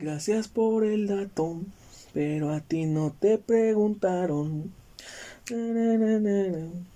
[0.00, 1.60] Gracias por el dato,
[2.14, 4.72] pero a ti no te preguntaron.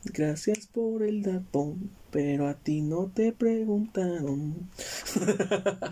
[0.04, 1.76] Gracias por el dato,
[2.10, 4.70] pero a ti no te preguntaron.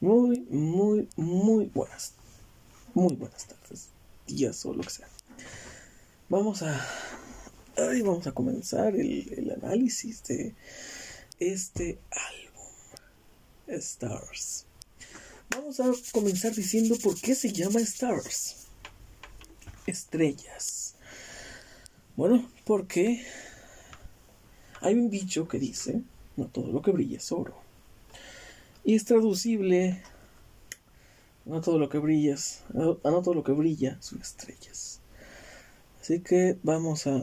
[0.00, 2.12] muy, muy, muy buenas.
[2.92, 3.88] Muy buenas tardes,
[4.26, 5.08] días o lo que sea.
[6.28, 6.78] Vamos a.
[7.74, 10.54] Ay, vamos a comenzar el, el análisis de
[11.38, 13.78] este álbum.
[13.78, 14.67] Stars.
[15.50, 18.66] Vamos a comenzar diciendo por qué se llama Stars.
[19.86, 20.94] Estrellas.
[22.16, 23.24] Bueno, porque
[24.80, 26.02] hay un dicho que dice,
[26.36, 27.56] no todo lo que brilla es oro.
[28.84, 30.02] Y es traducible,
[31.44, 32.36] no todo lo que brilla,
[32.72, 35.00] no todo lo que brilla son estrellas.
[36.00, 37.22] Así que vamos a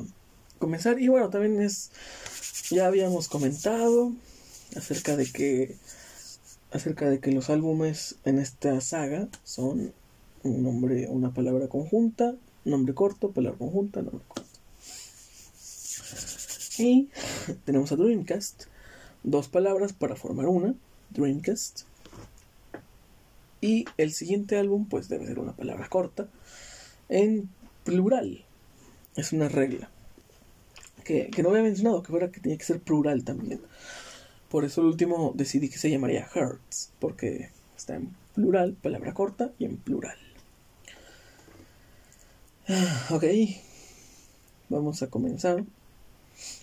[0.59, 0.99] comenzar.
[0.99, 1.91] Y bueno, también es,
[2.69, 4.13] ya habíamos comentado
[4.75, 5.77] acerca de que
[6.75, 9.93] acerca de que los álbumes en esta saga son
[10.43, 14.49] un nombre, una palabra conjunta, nombre corto, palabra conjunta, nombre corto.
[16.77, 17.09] Y
[17.65, 18.65] tenemos a Dreamcast,
[19.23, 20.75] dos palabras para formar una,
[21.11, 21.83] Dreamcast.
[23.61, 26.27] Y el siguiente álbum pues debe ser una palabra corta
[27.09, 27.49] en
[27.83, 28.43] plural.
[29.15, 29.89] Es una regla.
[31.05, 33.61] Que, que no había mencionado, que fuera que tenía que ser plural también.
[34.49, 39.51] Por eso el último decidí que se llamaría Hearts, porque está en plural, palabra corta
[39.59, 40.17] y en plural.
[42.67, 43.23] Ah, ok,
[44.69, 45.63] vamos a comenzar.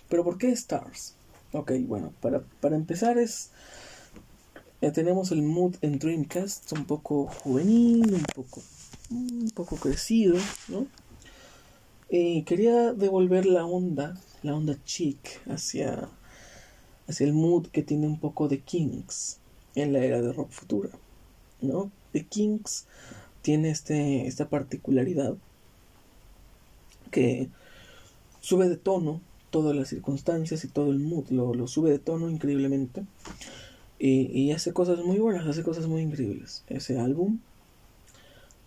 [0.09, 1.15] Pero ¿por qué Stars?
[1.53, 3.51] Ok, bueno, para, para empezar es...
[4.81, 8.61] Ya tenemos el mood en Dreamcast un poco juvenil, un poco,
[9.11, 10.35] un poco crecido,
[10.67, 10.87] ¿no?
[12.09, 16.09] Y quería devolver la onda, la onda chic hacia
[17.07, 19.37] hacia el mood que tiene un poco de Kings
[19.75, 20.89] en la era de rock futura,
[21.61, 21.91] ¿no?
[22.11, 22.85] The Kings
[23.41, 25.35] tiene este, esta particularidad
[27.11, 27.49] que
[28.41, 33.05] sube de tono todas las circunstancias y todo el mood, lo, sube de tono increíblemente
[33.99, 36.63] y, y, hace cosas muy buenas, hace cosas muy increíbles.
[36.67, 37.39] Ese álbum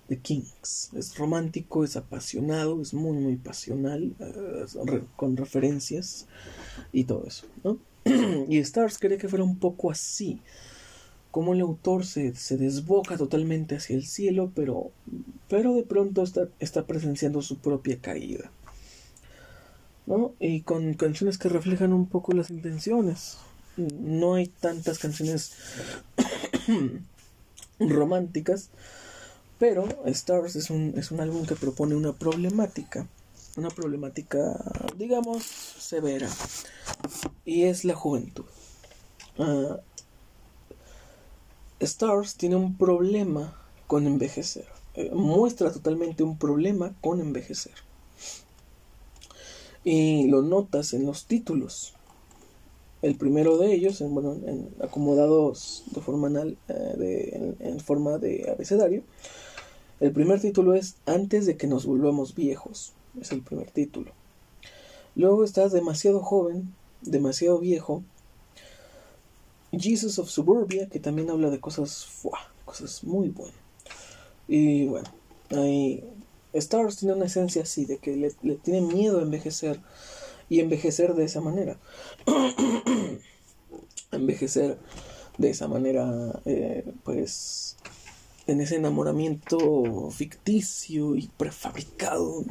[0.09, 6.27] The Kings es romántico, es apasionado, es muy muy pasional, eh, con referencias
[6.93, 7.79] y todo eso, ¿no?
[8.49, 10.41] y Stars quería que fuera un poco así.
[11.31, 14.91] Como el autor se, se desboca totalmente hacia el cielo, pero,
[15.49, 18.51] pero de pronto está, está presenciando su propia caída.
[20.07, 20.33] ¿no?
[20.39, 23.39] Y con canciones que reflejan un poco las intenciones.
[23.77, 25.53] No hay tantas canciones
[27.81, 28.71] románticas,
[29.59, 33.07] pero Stars es un, es un álbum que propone una problemática
[33.57, 34.55] una problemática,
[34.97, 36.29] digamos, severa,
[37.47, 38.45] y es la juventud.
[39.39, 39.79] Ah,
[41.81, 47.75] Stars tiene un problema con envejecer, eh, muestra totalmente un problema con envejecer.
[49.85, 51.95] Y lo notas en los títulos.
[53.03, 58.51] El primero de ellos, en, bueno, en, acomodados de forma, anal, eh, en forma de
[58.51, 59.05] abecedario,
[60.01, 64.13] el primer título es Antes de que nos volvamos viejos es el primer título.
[65.15, 66.75] Luego estás demasiado joven,
[67.11, 68.03] demasiado viejo.
[69.73, 72.07] Jesus of Suburbia, que también habla de cosas,
[72.65, 73.57] cosas muy buenas.
[74.49, 75.09] Y bueno,
[75.51, 76.05] ahí
[76.53, 79.81] Stars tiene una esencia así, de que le, tiene miedo a envejecer
[80.49, 81.77] y envejecer de esa manera.
[84.13, 84.79] envejecer
[85.39, 87.77] de esa manera, eh, pues,
[88.47, 92.45] en ese enamoramiento ficticio y prefabricado.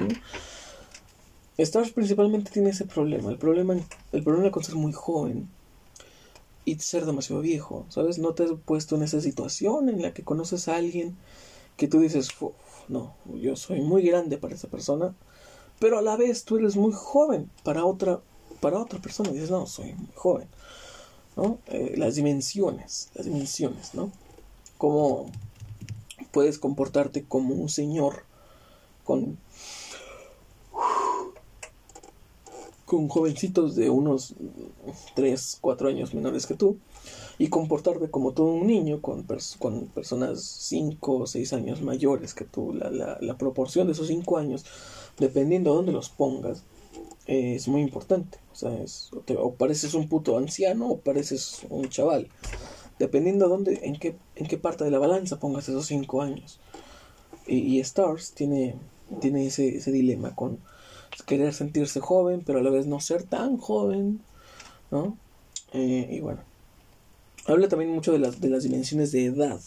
[1.58, 3.76] Stars principalmente tiene ese problema, el problema,
[4.12, 5.50] el problema con ser muy joven
[6.66, 8.18] y ser demasiado viejo, ¿sabes?
[8.18, 11.16] No te has puesto en esa situación en la que conoces a alguien
[11.78, 12.30] que tú dices,
[12.90, 15.16] no, yo soy muy grande para esa persona,
[15.80, 18.20] pero a la vez tú eres muy joven para otra,
[18.60, 20.48] para otra persona, y dices, no, soy muy joven,
[21.38, 21.60] ¿no?
[21.68, 24.12] Eh, las dimensiones, las dimensiones, ¿no?
[24.78, 25.30] Cómo
[26.32, 28.24] puedes comportarte como un señor
[29.04, 29.38] con
[32.86, 34.36] con jovencitos de unos
[35.16, 36.78] 3, 4 años menores que tú
[37.38, 42.74] y comportarte como todo un niño con, personas 5 o 6 años mayores que tú.
[42.74, 44.66] La, la, la proporción de esos 5 años,
[45.18, 46.64] dependiendo de dónde los pongas,
[47.26, 48.38] es muy importante.
[48.52, 52.30] O sea, es, o, pareces un puto anciano o pareces un chaval.
[53.00, 56.60] Dependiendo de dónde, en qué, en qué parte de la balanza pongas esos 5 años.
[57.48, 58.76] Y, y, Stars tiene,
[59.20, 60.60] tiene ese, ese dilema con
[61.26, 64.22] querer sentirse joven, pero a la vez no ser tan joven,
[64.92, 65.18] ¿no?
[65.74, 66.42] Eh, y bueno,
[67.48, 69.60] habla también mucho de las, de las dimensiones de edad,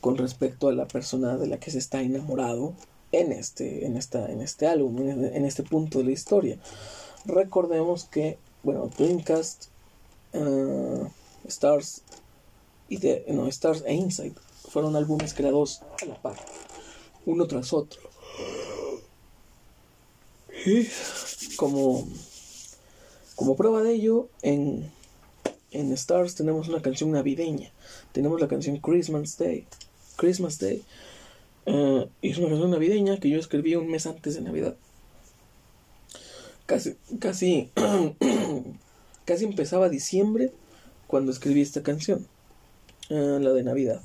[0.00, 2.74] con respecto a la persona de la que se está enamorado
[3.12, 6.58] en este, en esta, en este álbum, en este punto de la historia.
[7.26, 9.66] Recordemos que, bueno, Dreamcast,
[10.34, 11.06] uh,
[11.46, 12.02] Stars
[12.88, 14.34] y de, no, Stars e Inside
[14.68, 16.36] fueron álbumes creados a la par,
[17.26, 18.00] uno tras otro.
[20.66, 20.88] Y
[21.56, 22.06] como,
[23.34, 24.90] como prueba de ello, en,
[25.70, 27.70] en Stars tenemos una canción navideña.
[28.12, 29.66] Tenemos la canción Christmas Day.
[30.16, 30.82] Christmas Day.
[31.66, 34.76] Uh, es una canción navideña que yo escribí un mes antes de Navidad.
[36.66, 37.70] Casi, casi,
[39.24, 40.52] casi empezaba diciembre
[41.06, 42.26] cuando escribí esta canción,
[43.08, 44.02] uh, la de Navidad.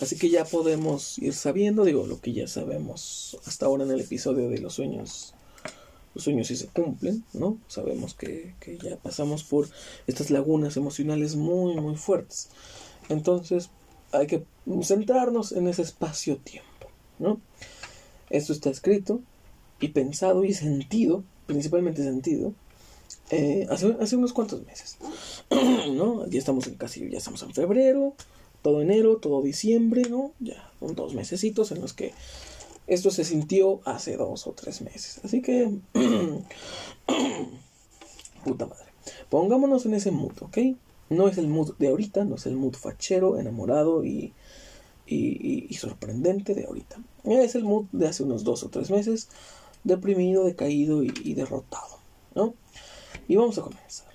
[0.00, 4.00] Así que ya podemos ir sabiendo, digo, lo que ya sabemos hasta ahora en el
[4.00, 5.34] episodio de los sueños
[6.14, 7.58] los sueños sí se cumplen, ¿no?
[7.68, 9.68] Sabemos que, que, ya pasamos por
[10.06, 12.48] estas lagunas emocionales muy, muy fuertes.
[13.08, 13.70] Entonces
[14.12, 14.44] hay que
[14.82, 17.40] centrarnos en ese espacio-tiempo, ¿no?
[18.28, 19.20] Esto está escrito
[19.80, 22.54] y pensado y sentido, principalmente sentido,
[23.30, 24.96] eh, hace, hace, unos cuantos meses,
[25.92, 26.26] ¿no?
[26.26, 28.14] Ya estamos en casi, ya estamos en febrero,
[28.62, 30.32] todo enero, todo diciembre, ¿no?
[30.40, 32.12] Ya son dos mesecitos en los que
[32.90, 35.20] esto se sintió hace dos o tres meses.
[35.24, 35.70] Así que...
[38.44, 38.86] Puta madre.
[39.28, 40.58] Pongámonos en ese mood, ¿ok?
[41.08, 44.32] No es el mood de ahorita, no es el mood fachero, enamorado y,
[45.06, 47.00] y, sorprendente de ahorita.
[47.24, 49.28] Es el mood de hace unos dos o tres meses,
[49.84, 51.98] deprimido, decaído y, derrotado,
[52.34, 52.54] ¿no?
[53.28, 54.08] Y vamos a comenzar.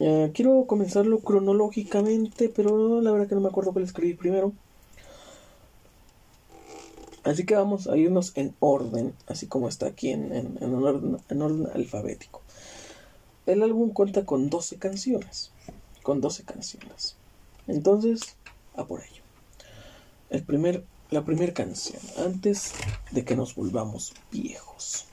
[0.00, 4.52] Eh, quiero comenzarlo cronológicamente, pero la verdad que no me acuerdo cuál escribí primero.
[7.28, 11.42] Así que vamos a irnos en orden, así como está aquí en, en, orden, en
[11.42, 12.40] orden alfabético.
[13.44, 15.50] El álbum cuenta con 12 canciones.
[16.02, 17.16] Con 12 canciones.
[17.66, 18.36] Entonces,
[18.76, 19.22] a por ello.
[20.30, 22.72] El primer, la primera canción, antes
[23.10, 25.07] de que nos volvamos viejos.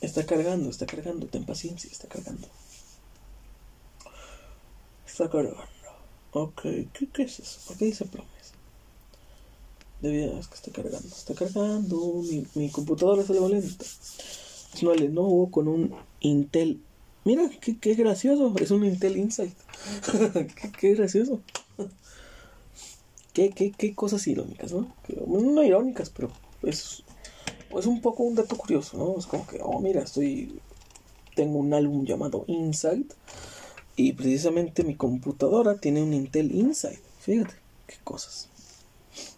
[0.00, 2.48] Está, cargando, está cargando, ten paciencia, está cargando.
[5.06, 5.62] Está cargando.
[6.32, 6.62] Ok,
[7.12, 7.60] ¿qué, es eso?
[7.68, 8.54] ¿Por qué dice promesa?
[10.00, 11.96] Debía, es que está cargando, está cargando.
[12.28, 13.84] Mi, mi computadora sale lenta.
[13.84, 16.80] Es una Lenovo con un Intel.
[17.24, 18.52] Mira, qué, qué gracioso.
[18.58, 19.54] Es un Intel Insight.
[20.60, 21.40] qué, qué, gracioso.
[23.32, 24.92] qué, qué, qué cosas irónicas, ¿no?
[25.28, 26.32] No irónicas, pero
[26.64, 27.04] es
[27.70, 29.18] pues un poco un dato curioso, ¿no?
[29.18, 30.60] Es como que, oh, mira, estoy.
[31.34, 33.12] Tengo un álbum llamado Insight.
[33.96, 37.00] Y precisamente mi computadora tiene un Intel Insight.
[37.20, 37.54] Fíjate,
[37.86, 38.48] qué cosas.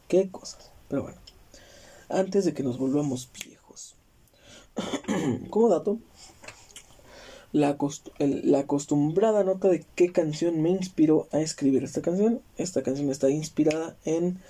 [0.07, 0.71] Qué cosas.
[0.89, 1.19] Pero bueno,
[2.09, 3.95] antes de que nos volvamos viejos.
[5.51, 5.99] como dato,
[7.53, 7.77] la,
[8.19, 12.43] la, acostumbrada nota de qué canción me inspiró a escribir esta canción.
[12.57, 14.41] Esta canción está inspirada en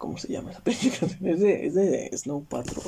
[0.00, 1.12] ¿Cómo se llama esa película?
[1.30, 2.82] Es de, es de Snow Patrol.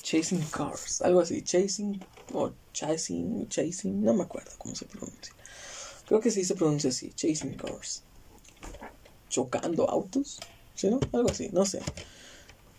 [0.00, 1.42] Chasing Cars, algo así.
[1.42, 2.00] Chasing
[2.32, 5.34] o Chasing, Chasing, no me acuerdo cómo se pronuncia.
[6.06, 8.04] Creo que sí se pronuncia así, Chasing Cars.
[9.28, 10.38] Chocando autos,
[10.76, 11.00] ¿sí no?
[11.12, 11.80] Algo así, no sé.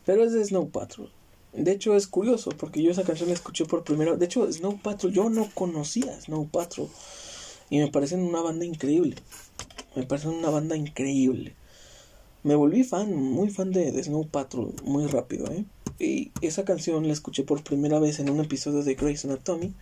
[0.05, 1.11] Pero es de Snow Patrol.
[1.51, 4.21] De hecho es curioso porque yo esa canción la escuché por primera vez.
[4.21, 6.87] De hecho Snow Patrol, yo no conocía Snow Patrol.
[7.69, 9.17] Y me parecen una banda increíble.
[9.97, 11.57] Me parecen una banda increíble
[12.43, 15.65] me volví fan, muy fan de, Snow Patrol, muy rápido, ¿eh?
[15.99, 19.73] Y esa canción la escuché por primera vez en un episodio de Grey's Anatomy,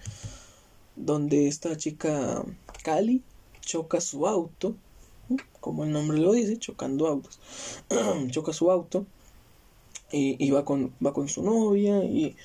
[0.95, 2.43] donde esta chica
[2.83, 3.23] Cali
[3.61, 4.75] choca su auto,
[5.61, 7.39] como el nombre lo dice, chocando autos,
[8.31, 9.05] choca su auto
[10.11, 12.35] y, va, con, va con su novia y,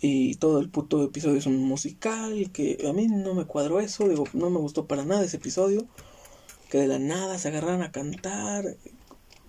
[0.00, 4.08] y todo el puto episodio es un musical que a mí no me cuadró eso,
[4.08, 5.86] digo, no me gustó para nada ese episodio,
[6.70, 8.76] que de la nada se agarraran a cantar,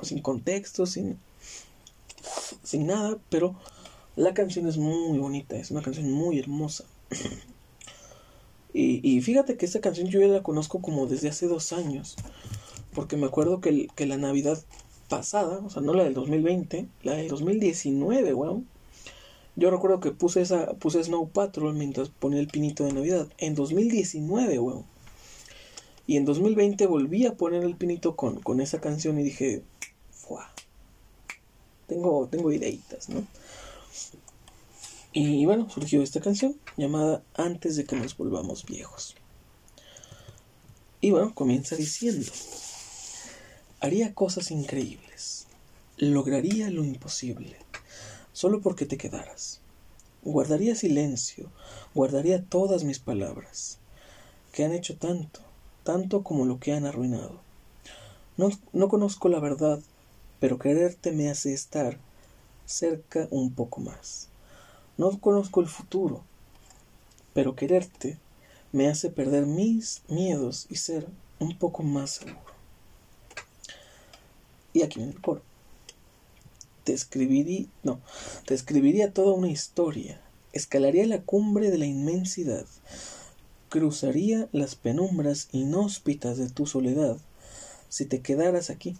[0.03, 1.17] sin contexto, sin,
[2.63, 3.55] sin nada, pero
[4.15, 6.85] la canción es muy bonita, es una canción muy hermosa.
[8.73, 12.15] y, fíjate que esta canción yo ya la conozco como desde hace dos años,
[12.93, 14.63] porque me acuerdo que, que la Navidad
[15.11, 18.67] pasada, o sea, no la del 2020, la del 2019, weón.
[19.57, 23.27] Yo recuerdo que puse esa, puse Snow Patrol mientras ponía el pinito de Navidad.
[23.37, 24.85] En 2019, weón.
[26.07, 29.63] Y en 2020 volví a poner el pinito con, con esa canción y dije,
[31.87, 33.25] tengo, tengo ideitas, ¿no?
[35.13, 39.15] Y bueno, surgió esta canción llamada Antes de que nos volvamos viejos.
[41.01, 42.31] Y bueno, comienza diciendo,
[43.83, 45.47] Haría cosas increíbles.
[45.97, 47.57] Lograría lo imposible.
[48.31, 49.59] Solo porque te quedaras.
[50.23, 51.49] Guardaría silencio.
[51.95, 53.79] Guardaría todas mis palabras.
[54.53, 55.39] Que han hecho tanto,
[55.83, 57.41] tanto como lo que han arruinado.
[58.37, 59.79] No, no conozco la verdad,
[60.41, 61.99] pero quererte me hace estar
[62.65, 64.27] cerca un poco más.
[64.97, 66.23] No conozco el futuro,
[67.33, 68.17] pero quererte
[68.71, 71.07] me hace perder mis miedos y ser
[71.37, 72.41] un poco más seguro.
[74.73, 75.43] Y aquí en el coro.
[76.85, 78.01] Te escribiría, no,
[78.47, 80.19] te escribiría toda una historia,
[80.53, 82.65] escalaría la cumbre de la inmensidad,
[83.69, 87.17] cruzaría las penumbras inhóspitas de tu soledad,
[87.89, 88.97] si te quedaras aquí,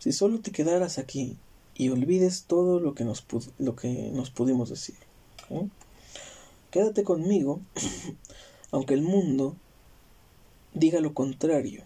[0.00, 1.36] si solo te quedaras aquí
[1.74, 3.24] y olvides todo lo que nos,
[3.58, 4.96] lo que nos pudimos decir.
[6.70, 7.60] Quédate conmigo,
[8.70, 9.56] aunque el mundo
[10.72, 11.84] diga lo contrario,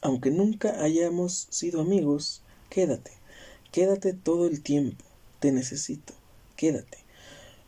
[0.00, 3.12] aunque nunca hayamos sido amigos, quédate,
[3.70, 5.04] quédate todo el tiempo,
[5.38, 6.14] te necesito,
[6.56, 6.98] quédate,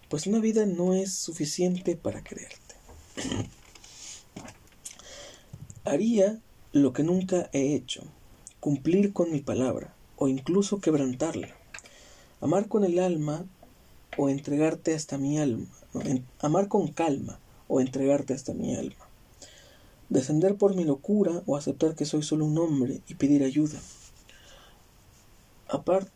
[0.09, 2.75] pues una vida no es suficiente para quererte.
[5.85, 6.41] Haría
[6.73, 8.03] lo que nunca he hecho,
[8.65, 11.49] cumplir con mi palabra, o incluso quebrantarla,
[12.41, 13.45] amar con el alma
[14.17, 15.67] o entregarte hasta mi alma,
[16.41, 19.07] amar con calma o entregarte hasta mi alma,
[20.09, 23.79] descender por mi locura o aceptar que soy solo un hombre y pedir ayuda,
[25.69, 26.11] aparte,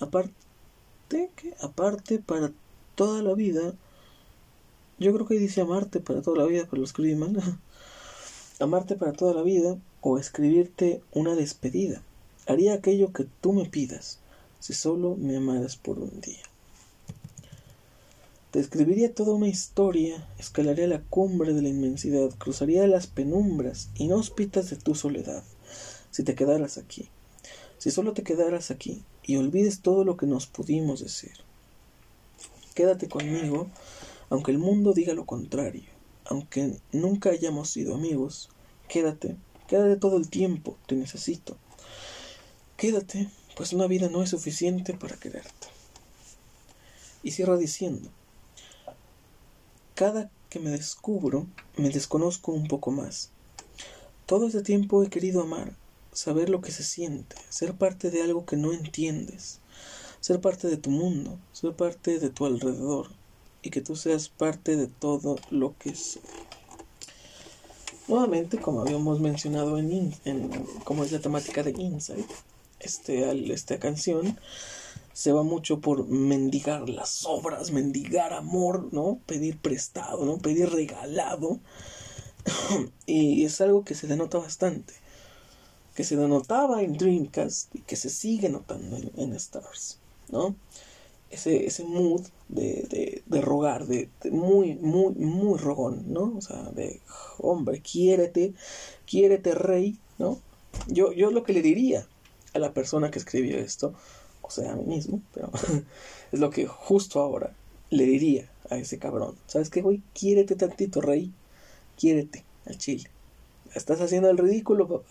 [0.00, 0.34] aparte,
[1.36, 2.50] que aparte para
[2.96, 3.72] toda la vida,
[4.98, 7.40] yo creo que dice amarte para toda la vida, pero lo escribí mal.
[8.62, 12.02] amarte para toda la vida o escribirte una despedida.
[12.46, 14.18] Haría aquello que tú me pidas,
[14.60, 16.42] si solo me amaras por un día.
[18.50, 24.68] Te escribiría toda una historia, escalaría la cumbre de la inmensidad, cruzaría las penumbras inhóspitas
[24.70, 25.42] de tu soledad,
[26.10, 27.08] si te quedaras aquí
[27.82, 31.32] si solo te quedaras aquí y olvides todo lo que nos pudimos decir.
[32.76, 33.66] Quédate conmigo,
[34.30, 35.82] aunque el mundo diga lo contrario,
[36.32, 38.48] aunque nunca hayamos sido amigos,
[38.88, 39.36] quédate,
[39.68, 41.58] quédate todo el tiempo, te necesito.
[42.78, 45.68] Quédate, pues una vida no es suficiente para quererte.
[47.22, 48.08] Y cierra diciendo,
[49.94, 51.46] cada que me descubro,
[51.76, 53.30] me desconozco un poco más.
[54.24, 55.76] Todo este tiempo he querido amar,
[56.14, 59.60] saber lo que se siente, ser parte de algo que no entiendes,
[60.20, 63.21] ser parte de tu mundo, ser parte de tu alrededor
[63.62, 66.18] y que tú seas parte de todo lo que es.
[68.08, 70.48] Nuevamente, como habíamos mencionado en, en
[70.84, 72.26] como es la temática de Insight,
[72.80, 74.38] este, esta canción
[75.12, 79.20] se va mucho por mendigar las obras, mendigar amor, ¿no?
[79.26, 80.38] Pedir prestado, ¿no?
[80.38, 81.60] Pedir regalado.
[83.06, 84.94] y es algo que se denota bastante
[85.94, 90.56] que se denotaba en Dreamcast y que se sigue notando en, Stars, ¿no?
[91.32, 96.34] Ese, ese mood de, de, rogar, de, muy, muy, muy rogón, ¿no?
[96.36, 97.00] O sea, de,
[97.38, 98.52] hombre, quiérete,
[99.06, 100.38] quiérete rey, ¿no?
[100.88, 102.06] Yo, yo lo que le diría
[102.52, 103.94] a la persona que escribió esto,
[104.42, 105.50] o sea, a mí mismo, pero
[106.32, 107.54] es lo que justo ahora
[107.88, 109.36] le diría a ese cabrón.
[109.46, 110.02] ¿Sabes qué, güey?
[110.12, 111.32] Quiérete tantito, rey.
[111.96, 113.10] Quiérete al chile.
[113.74, 115.08] Estás haciendo el ridículo, papá.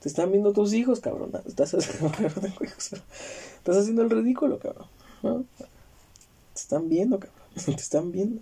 [0.00, 1.32] Te están viendo tus hijos, cabrón.
[1.46, 4.86] Estás, estás haciendo el ridículo, cabrón.
[5.22, 7.36] Te están viendo, cabrón.
[7.64, 8.40] Te están viendo.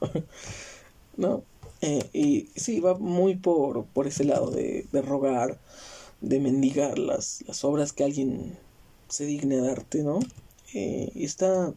[1.17, 1.43] ¿No?
[1.81, 5.59] Eh, y sí, va muy por, por ese lado de, de rogar,
[6.21, 8.57] de mendigar las, las obras que alguien
[9.09, 10.19] se digne darte, ¿no?
[10.73, 11.73] Eh, y está.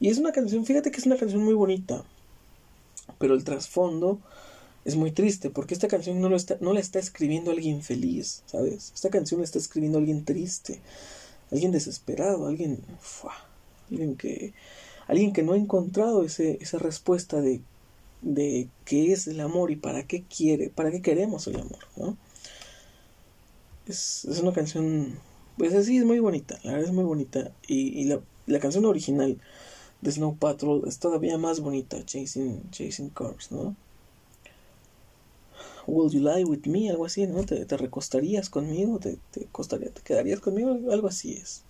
[0.00, 2.04] Y es una canción, fíjate que es una canción muy bonita.
[3.18, 4.20] Pero el trasfondo
[4.84, 8.42] es muy triste porque esta canción no, lo está, no la está escribiendo alguien feliz,
[8.46, 8.92] ¿sabes?
[8.94, 10.80] Esta canción la está escribiendo alguien triste,
[11.50, 12.82] alguien desesperado, alguien,
[13.90, 14.52] alguien que,
[15.06, 17.60] alguien que no ha encontrado ese, esa respuesta de,
[18.22, 22.16] de qué es el amor y para qué quiere, para qué queremos el amor.
[23.86, 25.18] Es, es una canción,
[25.58, 28.84] pues así es muy bonita, la verdad es muy bonita y, y la, la canción
[28.84, 29.38] original
[30.00, 33.76] de Snow Patrol es todavía más bonita, Chasing, Chasing Cars, ¿no?
[35.86, 36.90] Will you lie with me?
[36.90, 37.44] Algo así, ¿no?
[37.44, 38.98] ¿Te, recostarías conmigo?
[38.98, 40.70] ¿Te, te, costaría, ¿Te quedarías conmigo?
[40.90, 41.62] Algo así es.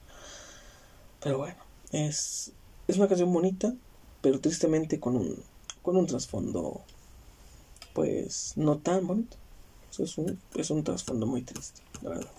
[1.20, 1.56] Pero bueno,
[1.92, 2.52] es,
[2.88, 3.74] es una canción bonita,
[4.20, 5.42] pero tristemente con un,
[5.82, 6.82] con un trasfondo,
[7.94, 9.36] pues, no tan bonito.
[9.98, 12.30] Es un, es un trasfondo muy triste, la verdad.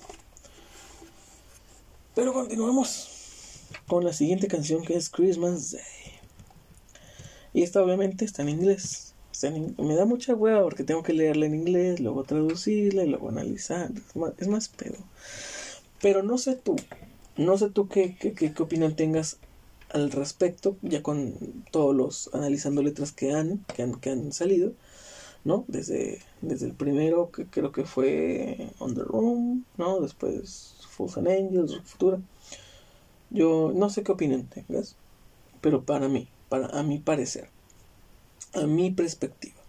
[2.13, 3.09] Pero continuamos
[3.87, 5.81] con la siguiente canción que es Christmas Day.
[7.53, 9.07] Y esta obviamente está en inglés
[9.77, 13.91] me da mucha hueva porque tengo que leerla en inglés, luego traducirla y luego analizar.
[14.37, 14.97] Es más, pedo.
[16.01, 16.75] Pero no sé tú,
[17.37, 19.37] no sé tú qué, qué, qué, opinión tengas
[19.89, 21.33] al respecto, ya con
[21.71, 24.73] todos los analizando letras que han, que han, que han salido,
[25.43, 25.63] ¿no?
[25.67, 30.01] Desde, desde el primero, que creo que fue On the Room, ¿no?
[30.01, 32.19] Después Fools and Angels, Futura.
[33.29, 34.95] Yo no sé qué opinión tengas,
[35.61, 37.49] pero para mí, para a mi parecer,
[38.53, 39.61] a mi perspectiva,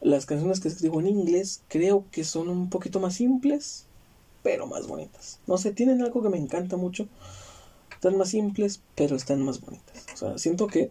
[0.00, 3.86] las canciones que escribo en inglés creo que son un poquito más simples,
[4.44, 5.40] pero más bonitas.
[5.48, 7.08] No sé, tienen algo que me encanta mucho.
[7.92, 10.06] Están más simples, pero están más bonitas.
[10.12, 10.90] O sea, siento que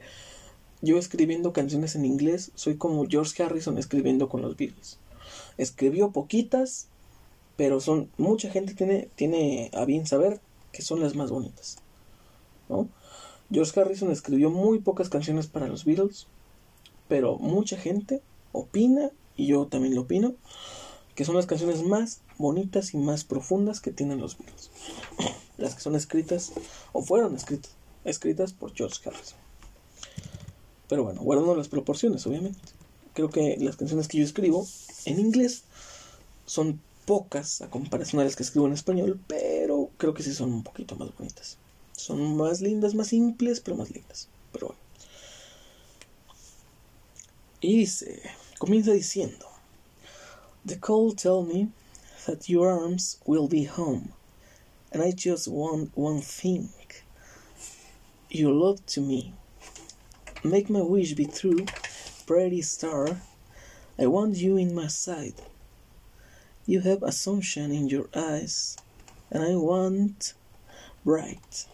[0.81, 4.97] yo escribiendo canciones en inglés soy como George Harrison escribiendo con los Beatles.
[5.57, 6.87] Escribió poquitas,
[7.55, 10.41] pero son mucha gente tiene tiene a bien saber
[10.71, 11.77] que son las más bonitas.
[12.69, 12.89] ¿no?
[13.51, 16.25] George Harrison escribió muy pocas canciones para los Beatles,
[17.07, 20.33] pero mucha gente opina, y yo también lo opino,
[21.15, 24.71] que son las canciones más bonitas y más profundas que tienen los Beatles.
[25.57, 26.51] Las que son escritas,
[26.93, 27.71] o fueron escritas,
[28.05, 29.37] escritas por George Harrison.
[30.89, 32.59] Pero bueno, guardando las proporciones, obviamente.
[33.13, 34.67] Creo que las canciones que yo escribo
[35.05, 35.63] en inglés
[36.45, 40.51] son pocas a comparación a las que escribo en español, pero creo que sí son
[40.51, 41.57] un poquito más bonitas.
[41.95, 44.27] Son más lindas, más simples, pero más lindas.
[44.51, 44.81] Pero bueno.
[47.61, 48.21] Y dice,
[48.57, 49.47] comienza diciendo,
[50.65, 51.71] The call tell me
[52.25, 54.13] that your arms will be home,
[54.93, 56.69] and I just want one thing,
[58.29, 59.33] your love to me.
[60.41, 61.65] Make my wish be true,
[62.25, 63.19] pretty star.
[63.99, 65.41] I want you in my side.
[66.65, 68.77] You have assumption in your eyes,
[69.29, 70.33] and I want
[71.03, 71.65] bright,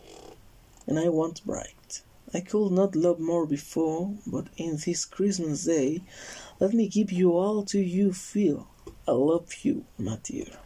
[0.88, 2.02] and I want bright.
[2.34, 6.02] I could not love more before, but in this Christmas day,
[6.60, 8.68] let me give you all to you feel.
[9.10, 10.60] I love you, my dear.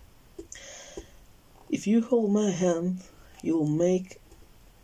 [1.69, 3.01] If you hold my hand,
[3.41, 4.19] you'll make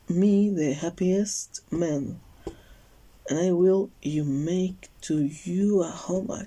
[0.08, 2.22] me the happiest man.
[3.30, 6.28] And I will you make to you a home.
[6.32, 6.46] Ah.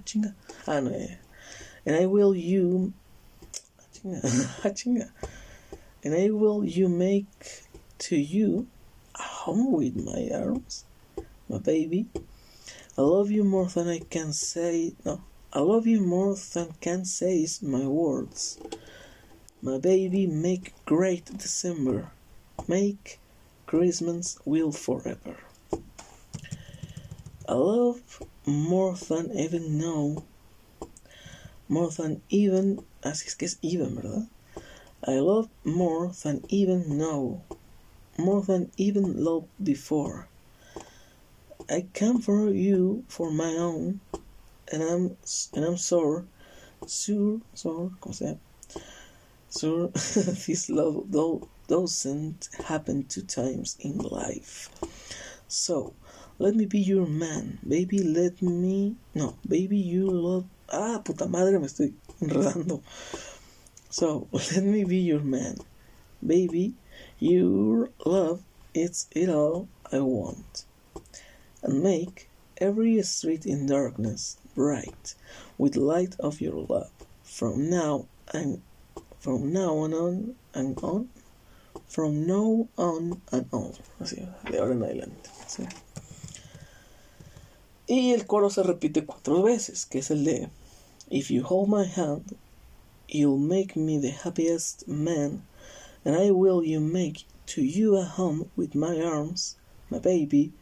[0.66, 1.06] Ah, no.
[1.84, 2.94] And I will you.
[4.06, 4.62] Ah.
[4.64, 5.26] Ah.
[6.02, 7.64] And I will you make
[8.08, 8.68] to you
[9.14, 10.86] a home with my arms,
[11.46, 12.06] my baby.
[12.96, 14.94] I love you more than I can say.
[15.04, 15.20] No,
[15.52, 18.58] I love you more than can say my words.
[19.60, 22.10] My baby, make great December.
[22.66, 23.18] Make
[23.66, 25.36] Christmas will forever.
[27.48, 30.24] I love more than even know.
[31.68, 32.84] More than even.
[33.02, 34.28] Así es que es even, ¿verdad?
[35.06, 37.42] I love more than even know
[38.18, 40.28] more than even loved before.
[41.70, 44.00] I come for you for my own,
[44.72, 45.16] and I'm
[45.54, 46.24] and I'm sure,
[46.88, 48.38] sure, sure, como sea,
[49.56, 51.10] sure this love
[51.68, 54.70] doesn't happen two times in life.
[55.46, 55.94] So
[56.38, 58.02] let me be your man, baby.
[58.02, 59.76] Let me no, baby.
[59.76, 62.80] You love ah puta madre me estoy enredando.
[63.90, 65.58] So let me be your man,
[66.26, 66.72] baby.
[67.18, 68.42] Your love
[68.74, 70.64] it's it all I want,
[71.62, 75.14] and make every street in darkness bright
[75.58, 76.90] with light of your love.
[77.22, 78.62] From now and
[79.20, 81.08] from now on, on and on,
[81.86, 83.72] from now on and on.
[84.00, 85.30] Así, de ahora en adelante.
[85.46, 85.66] ¿sí?
[87.86, 90.50] Y el coro se repite cuatro veces, que es el de
[91.10, 92.36] If you hold my hand,
[93.08, 95.42] you'll make me the happiest man
[96.04, 99.56] and I will you make to you a home with my arms,
[99.88, 100.52] my baby.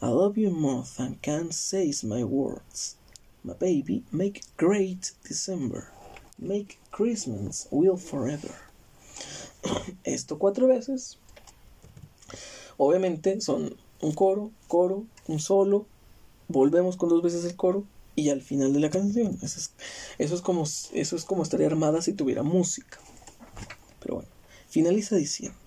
[0.00, 2.96] I love you more than can say my words.
[3.42, 5.88] My baby, make great December.
[6.38, 8.54] Make Christmas will forever.
[10.04, 11.18] Esto cuatro veces.
[12.76, 15.86] Obviamente son un coro, coro, un solo.
[16.48, 17.84] Volvemos con dos veces el coro
[18.16, 19.38] y al final de la canción.
[19.42, 19.70] Eso
[20.18, 22.98] es, como eso es como estaría armada si tuviera música.
[24.00, 24.28] Pero bueno.
[24.68, 25.58] Finaliza diciendo,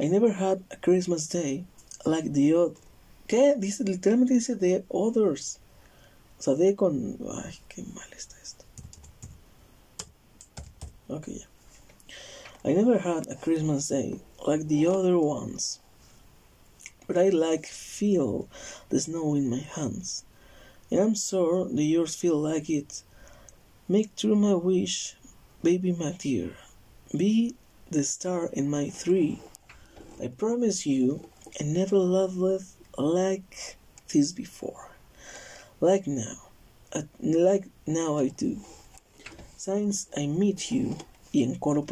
[0.00, 1.64] I never had a Christmas day
[2.04, 2.76] like the other.
[3.28, 3.54] ¿Qué?
[3.56, 5.60] Dice, literalmente dice the others.
[6.76, 7.18] Con...
[7.32, 8.64] Ay, qué mal está esto.
[11.08, 11.46] Ok, ya.
[12.66, 15.80] I never had a Christmas day like the other ones.
[17.06, 18.48] But I like feel
[18.90, 20.24] the snow in my hands.
[20.90, 23.02] And I'm sure the yours feel like it.
[23.88, 25.16] Make true my wish,
[25.62, 26.56] baby my dear.
[27.16, 27.54] Be
[27.90, 29.40] the star in my three.
[30.22, 31.28] I promise you
[31.60, 32.38] I never loved
[32.98, 33.76] like
[34.08, 34.93] this before.
[35.84, 36.38] Like now.
[37.20, 38.56] like now I do.
[39.58, 40.96] Since I meet you,
[41.30, 41.84] y en coro,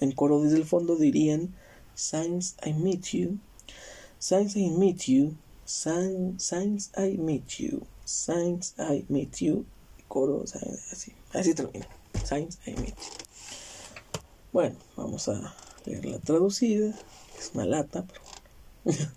[0.00, 1.54] en coro desde el fondo dirían
[1.94, 3.38] Signs I meet you,
[4.18, 9.64] Signs I meet you, Signs I meet you, Signs I meet you,
[10.08, 10.42] coro,
[10.90, 11.86] así, así termina,
[12.24, 13.12] Signs I meet you.
[14.52, 15.54] Bueno, vamos a
[15.84, 16.92] leer la traducida,
[17.38, 18.04] es una lata,
[18.84, 18.96] pero...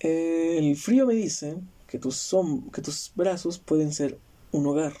[0.00, 1.58] El frío me dice
[1.90, 2.34] que tus,
[2.72, 4.16] que tus brazos pueden ser
[4.52, 4.92] un hogar.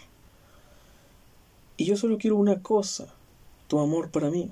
[1.76, 3.06] Y yo solo quiero una cosa,
[3.68, 4.50] tu amor para mí.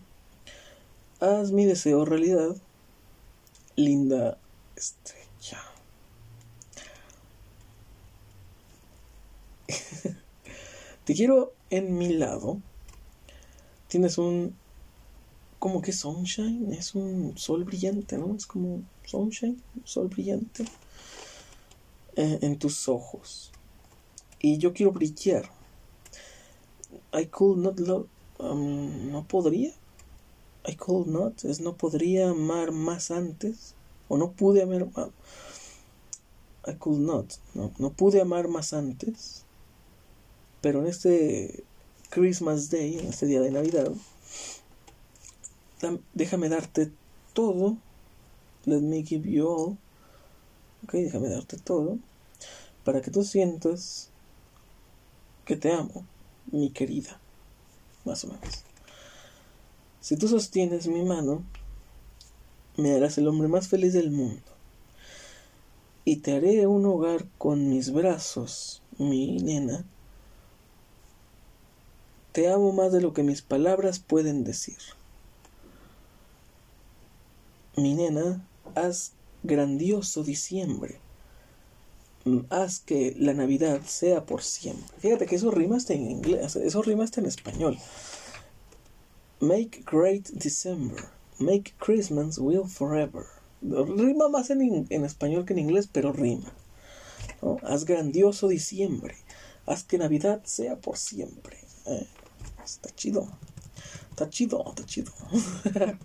[1.18, 2.54] Haz mi deseo realidad,
[3.74, 4.38] linda
[4.76, 5.64] estrella.
[11.04, 12.60] Te quiero en mi lado.
[13.88, 14.54] Tienes un...
[15.58, 18.36] como que sunshine, es un sol brillante, ¿no?
[18.36, 20.64] Es como sunshine, sol brillante
[22.18, 23.52] en tus ojos.
[24.40, 25.50] Y yo quiero brillar
[27.12, 28.08] I could not love.
[28.38, 29.72] Um, no podría.
[30.66, 31.44] I could not.
[31.44, 33.74] Es no podría amar más antes.
[34.08, 34.88] O no pude amar.
[36.66, 37.34] I could not.
[37.54, 39.44] No, no pude amar más antes.
[40.60, 41.64] Pero en este
[42.10, 43.92] Christmas Day, en este día de Navidad,
[46.14, 46.90] déjame darte
[47.32, 47.76] todo.
[48.64, 49.78] Let me give you all.
[50.88, 51.98] Ok, déjame darte todo.
[52.82, 54.08] Para que tú sientas
[55.44, 56.06] que te amo
[56.50, 57.20] mi querida,
[58.06, 58.64] más o menos.
[60.00, 61.44] Si tú sostienes mi mano,
[62.78, 64.40] me harás el hombre más feliz del mundo.
[66.06, 69.84] Y te haré un hogar con mis brazos, mi nena.
[72.32, 74.78] Te amo más de lo que mis palabras pueden decir.
[77.76, 78.42] Mi nena,
[78.74, 79.17] haz
[79.48, 81.00] grandioso diciembre
[82.50, 84.86] haz que la Navidad sea por siempre.
[84.98, 87.78] Fíjate que eso rimaste en inglés, eso rimaste en español.
[89.40, 91.04] Make great December,
[91.38, 93.24] make Christmas will forever.
[93.60, 96.52] Rima más en, español que en inglés, pero rima.
[97.62, 99.14] Haz grandioso diciembre,
[99.66, 101.56] haz que Navidad sea por siempre.
[101.86, 102.06] Eh,
[102.64, 103.28] está chido,
[104.10, 105.12] está chido, está chido.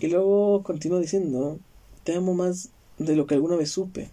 [0.00, 1.58] y luego continúa diciendo,
[2.06, 4.10] te amo más de lo que alguna vez supe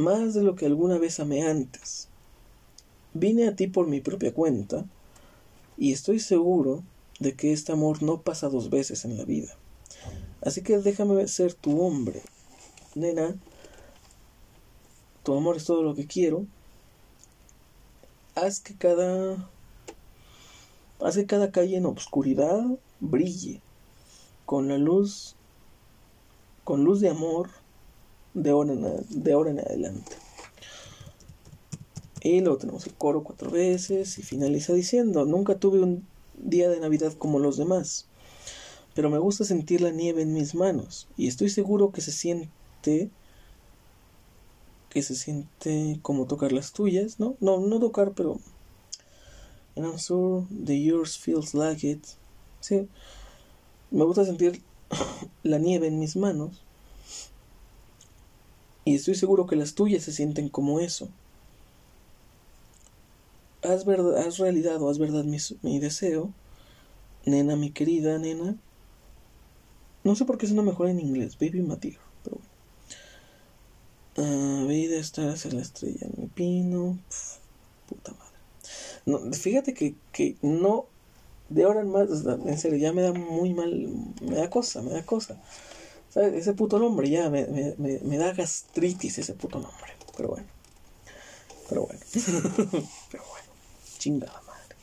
[0.00, 2.08] más de lo que alguna vez amé antes.
[3.14, 4.84] Vine a ti por mi propia cuenta
[5.76, 6.82] y estoy seguro
[7.18, 9.54] de que este amor no pasa dos veces en la vida.
[10.42, 12.22] Así que déjame ser tu hombre.
[12.94, 13.36] Nena,
[15.22, 16.46] tu amor es todo lo que quiero.
[18.34, 19.50] Haz que cada
[21.00, 22.64] haz que cada calle en obscuridad
[23.00, 23.60] brille
[24.46, 25.34] con la luz
[26.64, 27.50] con luz de amor
[28.34, 30.16] de ahora en, de ahora en adelante.
[32.22, 36.80] Y luego tenemos el coro cuatro veces y finaliza diciendo, nunca tuve un día de
[36.80, 38.06] Navidad como los demás,
[38.94, 43.10] pero me gusta sentir la nieve en mis manos y estoy seguro que se siente
[44.90, 47.36] que se siente como tocar las tuyas, ¿no?
[47.40, 48.40] No, no tocar, pero
[49.76, 52.04] and I'm sure the yours feels like it.
[52.60, 52.88] Sí.
[53.90, 54.62] Me gusta sentir
[55.42, 56.62] la nieve en mis manos
[58.84, 61.08] y estoy seguro que las tuyas se sienten como eso.
[63.62, 66.32] Haz, verdad, haz realidad o haz verdad mi, deseo.
[67.26, 68.56] Nena, mi querida nena.
[70.02, 71.38] No sé por qué suena mejor en inglés.
[71.38, 72.50] Baby my pero bueno.
[74.16, 76.98] Ah, vida está hacia la estrella en mi pino.
[77.86, 78.38] puta madre.
[79.04, 80.86] No, fíjate que, que no.
[81.50, 83.88] De ahora en más, en serio, ya me da muy mal.
[84.22, 85.36] Me da cosa, me da cosa.
[86.14, 89.92] Ese puto nombre ya me, me, me, da gastritis ese puto nombre.
[90.16, 90.46] Pero bueno.
[91.68, 92.00] Pero bueno.
[93.10, 93.46] Pero bueno.
[93.98, 94.76] Chingada madre.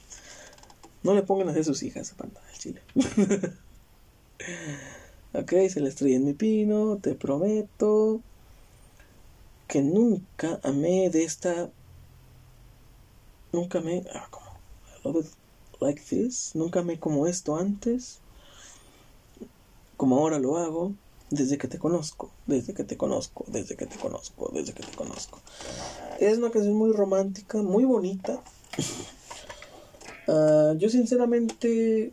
[1.03, 2.81] No le pongan a sus hijas a pantalla al chile.
[5.33, 6.97] ok, se le estrella en mi pino.
[6.97, 8.19] Te prometo
[9.69, 11.69] que nunca amé de esta.
[13.53, 14.03] Nunca amé.
[14.13, 15.23] Ah, como.
[15.79, 16.51] Like this.
[16.53, 18.19] Nunca amé como esto antes.
[19.95, 20.93] Como ahora lo hago
[21.29, 24.95] desde que te conozco, desde que te conozco, desde que te conozco, desde que te
[24.95, 25.39] conozco.
[26.19, 28.41] Es una canción muy romántica, muy bonita.
[30.29, 32.11] Ah, yo sinceramente,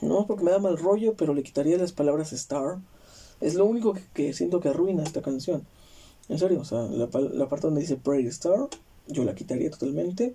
[0.00, 2.78] no porque me da mal rollo, pero le quitaría las palabras star.
[3.40, 5.64] Es lo único que, siento que arruina esta canción.
[6.28, 8.68] En serio, o sea, la, parte donde dice Prairie Star,
[9.06, 10.34] yo la quitaría totalmente.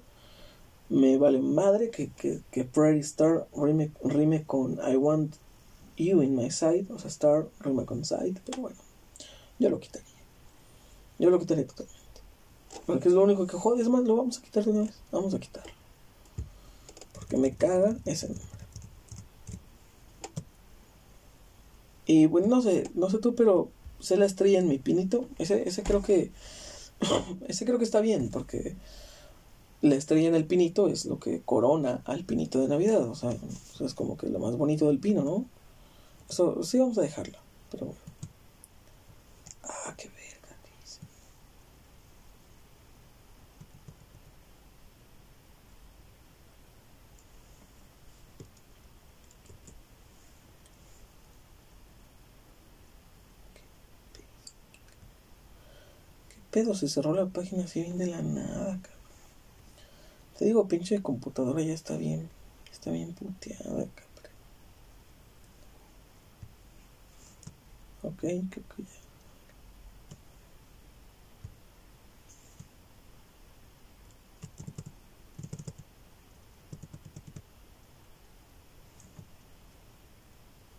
[0.92, 5.36] Me vale madre que, que, que Prairie Star rime, rime con I Want
[5.96, 8.78] You in My Side, o sea, Star rima con Side, pero bueno,
[9.58, 10.10] yo lo quitaría.
[11.18, 12.02] Yo lo quitaría totalmente.
[12.86, 14.96] Porque es lo único que jode, es más, lo vamos a quitar de una vez.
[15.14, 15.72] Vamos a quitarlo.
[17.14, 18.46] Porque me caga ese nombre.
[22.06, 23.70] Y bueno, no sé, no sé tú, pero
[24.02, 25.30] sé la estrella en mi pinito.
[25.38, 26.32] Ese, ese creo que.
[27.48, 28.76] ese creo que está bien, porque
[29.82, 33.04] la estrella en el pinito es lo que corona al pinito de Navidad.
[33.08, 33.36] O sea,
[33.80, 35.46] es como que lo más bonito del pino, ¿no?
[36.30, 37.38] Eso sí vamos a dejarlo.
[37.72, 38.02] Pero bueno.
[39.64, 41.00] Ah, qué verga, dice.
[56.30, 56.76] ¿Qué pedo?
[56.76, 59.01] Se cerró la página así bien de la nada, cabrón.
[60.42, 62.28] Te digo, pinche computadora ya está bien.
[62.72, 63.92] Está bien puteada, cabrón.
[68.02, 68.18] Ok,
[68.50, 68.90] creo que ya.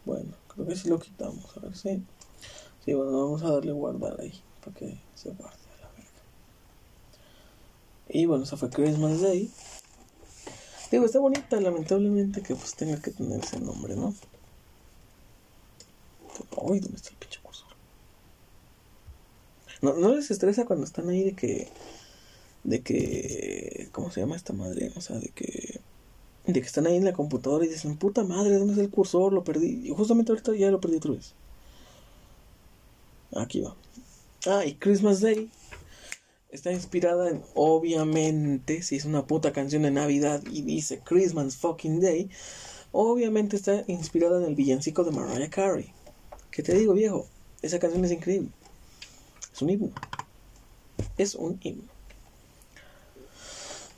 [0.04, 1.56] Bueno, creo que sí lo quitamos.
[1.56, 2.02] A ver si.
[2.84, 4.42] Sí, bueno, vamos a darle guardar ahí.
[4.60, 5.61] Para que se guarde.
[8.08, 9.50] Y bueno, esa fue Christmas Day.
[10.90, 14.14] Digo, está bonita, lamentablemente que pues tenga que tener ese nombre, ¿no?
[16.56, 17.68] Uy, ¿dónde está el pinche cursor?
[19.80, 21.68] ¿No, ¿No les estresa cuando están ahí de que.
[22.64, 23.88] de que.
[23.92, 24.92] ¿Cómo se llama esta madre?
[24.96, 25.80] O sea, de que.
[26.46, 29.32] de que están ahí en la computadora y dicen, puta madre, ¿dónde está el cursor?
[29.32, 29.88] Lo perdí.
[29.88, 31.32] Y justamente ahorita ya lo perdí otra vez.
[33.34, 33.74] Aquí va.
[34.46, 35.50] Ah, y Christmas Day
[36.52, 42.00] está inspirada en, obviamente, si es una puta canción de Navidad y dice Christmas fucking
[42.00, 42.30] Day,
[42.92, 45.92] obviamente está inspirada en el villancico de Mariah Carey.
[46.50, 47.26] ¿Qué te digo, viejo?
[47.62, 48.50] Esa canción es increíble.
[49.52, 49.90] Es un himno.
[51.16, 51.90] Es un himno.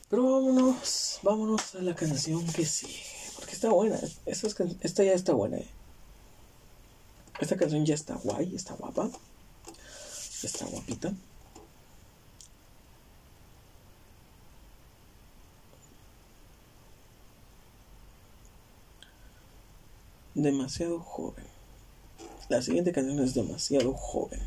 [0.08, 3.02] Pero vámonos, vámonos a la canción que sigue.
[3.34, 3.98] Porque está buena.
[4.26, 5.56] Esta, es, esta ya está buena.
[5.56, 5.68] Eh.
[7.40, 9.10] Esta canción ya está guay, está guapa.
[10.44, 11.12] Está guapita.
[20.34, 21.44] Demasiado joven.
[22.48, 24.40] La siguiente canción es demasiado joven.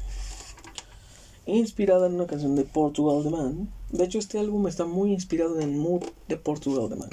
[1.45, 3.71] Inspirada en una canción de Portugal The Man.
[3.89, 7.09] De hecho, este álbum está muy inspirado en el mood de Portugal The Man.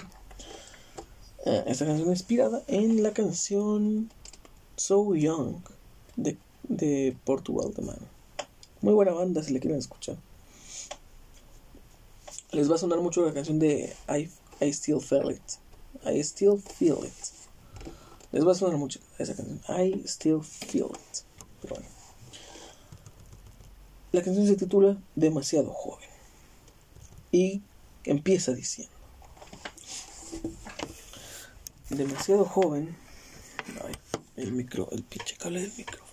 [1.46, 4.10] Eh, esta canción es inspirada en la canción
[4.76, 5.58] So Young
[6.16, 7.98] de, de Portugal The Man.
[8.80, 10.16] Muy buena banda si le quieren escuchar.
[12.50, 14.28] Les va a sonar mucho la canción de I,
[14.60, 16.08] I Still Feel It.
[16.12, 17.33] I Still Feel It.
[18.34, 19.60] Les va a sonar mucho esa canción.
[19.68, 21.18] I Still Feel It.
[21.62, 21.88] Pero bueno.
[24.10, 26.08] La canción se titula Demasiado joven.
[27.30, 27.62] Y
[28.02, 28.92] empieza diciendo.
[31.90, 32.96] Demasiado joven.
[33.84, 33.94] Ay,
[34.34, 36.12] el micro, el pinche cable del micrófono.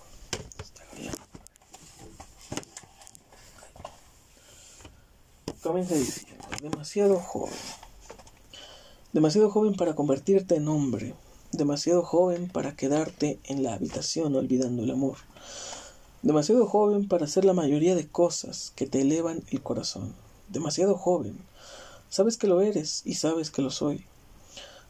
[5.60, 6.46] Comienza diciendo.
[6.60, 7.58] Demasiado joven.
[9.12, 11.16] Demasiado joven para convertirte en hombre
[11.52, 15.18] demasiado joven para quedarte en la habitación olvidando el amor,
[16.22, 20.14] demasiado joven para hacer la mayoría de cosas que te elevan el corazón,
[20.48, 21.38] demasiado joven,
[22.08, 24.06] sabes que lo eres y sabes que lo soy,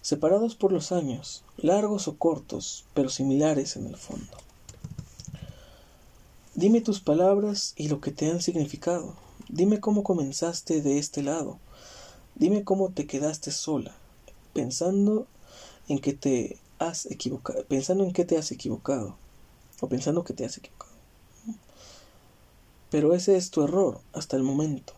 [0.03, 4.33] separados por los años, largos o cortos, pero similares en el fondo.
[6.55, 9.14] Dime tus palabras y lo que te han significado.
[9.48, 11.59] Dime cómo comenzaste de este lado.
[12.35, 13.94] Dime cómo te quedaste sola,
[14.53, 15.27] pensando
[15.88, 19.16] en que te has equivocado, pensando en que te has equivocado,
[19.81, 20.92] o pensando que te has equivocado.
[22.90, 24.92] Pero ese es tu error hasta el momento.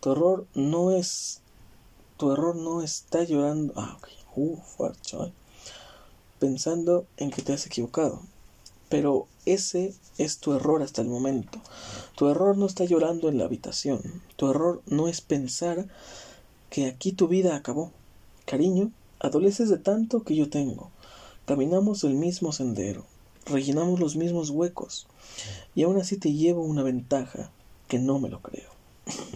[0.00, 1.40] Tu error no es,
[2.16, 4.58] tu error no está llorando, ah, ok, uh,
[6.38, 8.20] pensando en que te has equivocado.
[8.88, 11.58] Pero ese es tu error hasta el momento.
[12.16, 14.00] Tu error no está llorando en la habitación.
[14.36, 15.88] Tu error no es pensar
[16.70, 17.90] que aquí tu vida acabó.
[18.46, 18.92] Cariño,
[19.24, 20.90] Adoleces de tanto que yo tengo.
[21.46, 23.06] Caminamos el mismo sendero,
[23.46, 25.06] rellenamos los mismos huecos,
[25.74, 27.50] y aún así te llevo una ventaja
[27.88, 28.68] que no me lo creo.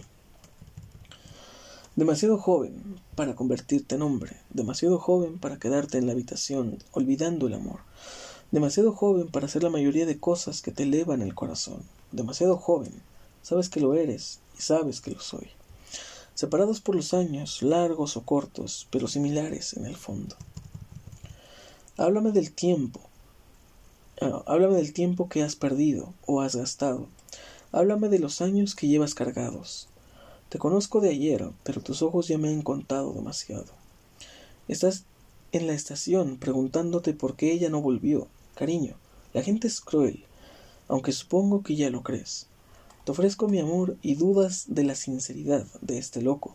[1.97, 7.55] Demasiado joven para convertirte en hombre, demasiado joven para quedarte en la habitación olvidando el
[7.55, 7.81] amor,
[8.51, 12.93] demasiado joven para hacer la mayoría de cosas que te elevan el corazón, demasiado joven,
[13.41, 15.49] sabes que lo eres y sabes que lo soy
[16.39, 20.37] separados por los años, largos o cortos, pero similares en el fondo.
[21.97, 23.01] Háblame del tiempo.
[24.21, 27.09] Ah, háblame del tiempo que has perdido o has gastado.
[27.73, 29.89] Háblame de los años que llevas cargados.
[30.49, 33.73] Te conozco de ayer, pero tus ojos ya me han contado demasiado.
[34.69, 35.07] Estás
[35.51, 38.29] en la estación preguntándote por qué ella no volvió.
[38.55, 38.95] Cariño,
[39.35, 40.25] la gente es cruel,
[40.87, 42.47] aunque supongo que ya lo crees.
[43.09, 46.55] Te ofrezco mi amor y dudas de la sinceridad de este loco,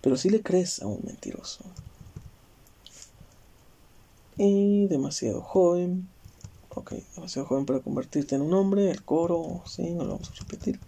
[0.00, 1.62] pero si le crees a un mentiroso.
[4.38, 6.08] Y demasiado joven.
[6.70, 8.90] Ok, demasiado joven para convertirte en un hombre.
[8.90, 10.80] El coro, sí, no lo vamos a repetir.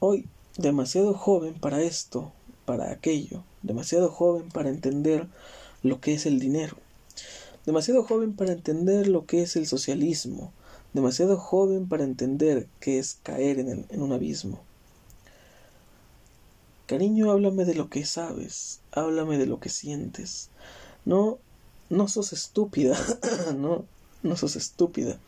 [0.00, 2.32] Hoy, demasiado joven para esto,
[2.64, 3.44] para aquello.
[3.62, 5.28] Demasiado joven para entender
[5.84, 6.76] lo que es el dinero.
[7.66, 10.52] Demasiado joven para entender lo que es el socialismo.
[10.94, 14.60] Demasiado joven para entender qué es caer en, en un abismo.
[16.86, 20.48] Cariño, háblame de lo que sabes, háblame de lo que sientes.
[21.04, 21.38] No
[21.90, 22.98] no sos estúpida,
[23.56, 23.84] no,
[24.22, 25.18] no sos estúpida.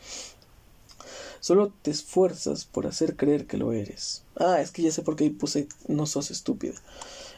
[1.40, 4.22] Solo te esfuerzas por hacer creer que lo eres.
[4.36, 6.74] Ah, es que ya sé por qué puse no sos estúpida.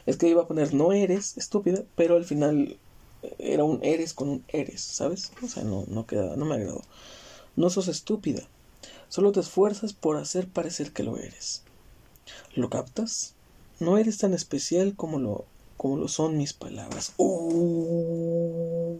[0.05, 2.77] Es que iba a poner no eres estúpida, pero al final
[3.37, 5.31] era un eres con un eres, ¿sabes?
[5.43, 6.81] O sea, no, no queda, no me agradó.
[7.59, 8.47] No sos estúpida.
[9.09, 11.63] Solo te esfuerzas por hacer parecer que lo eres.
[12.55, 13.33] ¿Lo captas?
[13.81, 15.45] No eres tan especial como lo
[15.75, 17.11] como lo son mis palabras.
[17.17, 18.97] ¡Oh!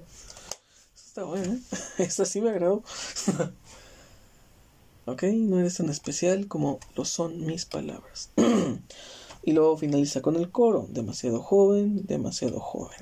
[0.94, 1.60] Está bueno, ¿eh?
[2.00, 2.84] Esta sí me agradó.
[5.06, 8.30] ok, no eres tan especial como lo son mis palabras.
[9.44, 10.86] y luego finaliza con el coro.
[10.90, 13.00] Demasiado joven, demasiado joven.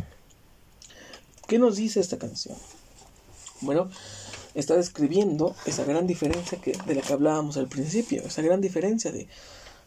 [1.47, 2.57] ¿Qué nos dice esta canción?
[3.61, 3.89] Bueno,
[4.59, 9.11] está describiendo esa gran diferencia que, de la que hablábamos al principio, esa gran diferencia
[9.11, 9.27] de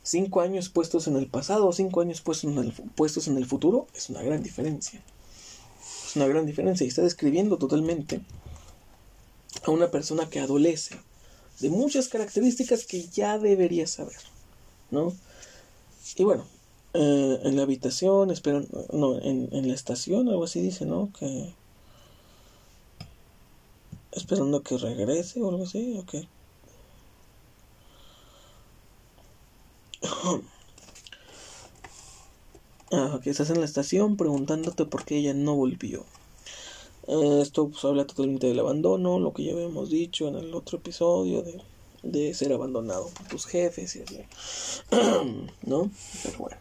[0.03, 3.47] cinco años puestos en el pasado o cinco años puestos en el, puestos en el
[3.47, 5.03] futuro es una gran diferencia.
[6.07, 8.21] Es una gran diferencia y está describiendo totalmente
[9.65, 10.97] a una persona que adolece
[11.59, 14.17] de muchas características que ya debería saber,
[14.91, 15.13] ¿no?
[16.17, 16.45] Y bueno,
[16.95, 21.11] eh, en la habitación, esperan, no, en, en, la estación, algo así dice, ¿no?
[21.19, 21.53] Que
[24.21, 26.15] esperando que regrese o algo así, ok.
[32.93, 36.05] ah, ok, estás en la estación preguntándote por qué ella no volvió.
[37.07, 40.79] Eh, esto pues, habla totalmente del abandono, lo que ya habíamos dicho en el otro
[40.79, 41.61] episodio de,
[42.03, 44.21] de ser abandonado por tus jefes y así.
[45.63, 45.91] ¿No?
[46.23, 46.57] Pero bueno.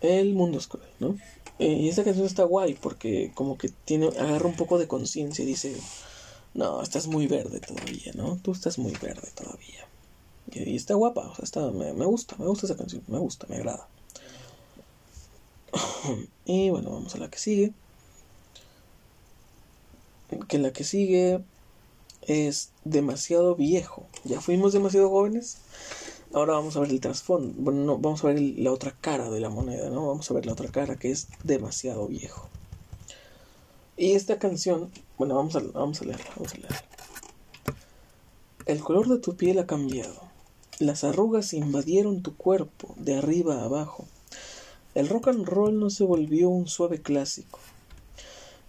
[0.00, 1.16] El mundo es cruel, ¿no?
[1.58, 5.42] Eh, y esta canción está guay porque como que tiene agarra un poco de conciencia
[5.42, 5.74] y dice,
[6.54, 8.36] no, estás muy verde todavía, ¿no?
[8.42, 9.86] Tú estás muy verde todavía.
[10.52, 13.46] Y está guapa, o sea, está, me, me gusta, me gusta esa canción, me gusta,
[13.48, 13.88] me agrada.
[16.44, 17.72] y bueno, vamos a la que sigue.
[20.48, 21.40] Que la que sigue
[22.22, 24.06] es demasiado viejo.
[24.24, 25.58] Ya fuimos demasiado jóvenes.
[26.36, 27.54] Ahora vamos a ver el trasfondo.
[27.56, 30.08] Bueno, no, vamos a ver la otra cara de la moneda, ¿no?
[30.08, 32.50] Vamos a ver la otra cara que es demasiado viejo.
[33.96, 36.84] Y esta canción, bueno, vamos a, leerla, vamos a leerla.
[38.66, 40.20] El color de tu piel ha cambiado.
[40.78, 44.04] Las arrugas invadieron tu cuerpo de arriba a abajo.
[44.94, 47.60] El rock and roll no se volvió un suave clásico.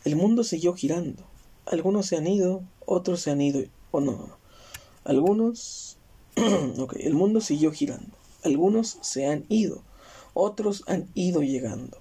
[0.06, 1.21] El mundo siguió girando.
[1.65, 3.62] Algunos se han ido, otros se han ido.
[3.91, 4.38] O no, no.
[5.03, 5.96] Algunos.
[7.00, 8.15] el mundo siguió girando.
[8.43, 9.82] Algunos se han ido,
[10.34, 11.97] otros han ido llegando.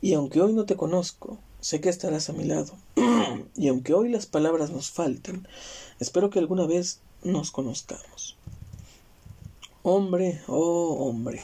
[0.00, 2.74] Y aunque hoy no te conozco, sé que estarás a mi lado.
[3.56, 5.48] y aunque hoy las palabras nos falten,
[5.98, 8.36] espero que alguna vez nos conozcamos.
[9.82, 11.40] Hombre, oh hombre,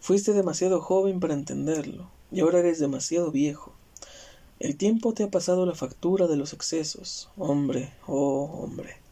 [0.00, 3.72] fuiste demasiado joven para entenderlo, y ahora eres demasiado viejo.
[4.60, 9.05] El tiempo te ha pasado la factura de los excesos, hombre, oh hombre.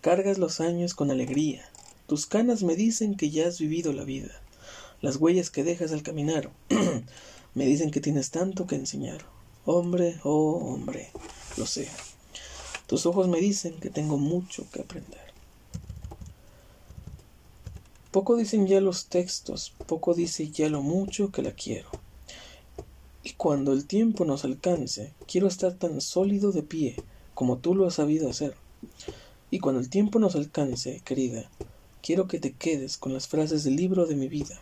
[0.00, 1.62] Cargas los años con alegría.
[2.06, 4.30] Tus canas me dicen que ya has vivido la vida.
[5.02, 6.50] Las huellas que dejas al caminar
[7.54, 9.26] me dicen que tienes tanto que enseñar.
[9.66, 11.10] Hombre, oh hombre,
[11.58, 11.86] lo sé.
[12.86, 15.20] Tus ojos me dicen que tengo mucho que aprender.
[18.10, 21.90] Poco dicen ya los textos, poco dice ya lo mucho que la quiero.
[23.22, 26.96] Y cuando el tiempo nos alcance, quiero estar tan sólido de pie
[27.34, 28.54] como tú lo has sabido hacer.
[29.50, 31.50] Y cuando el tiempo nos alcance, querida,
[32.02, 34.60] quiero que te quedes con las frases del libro de mi vida.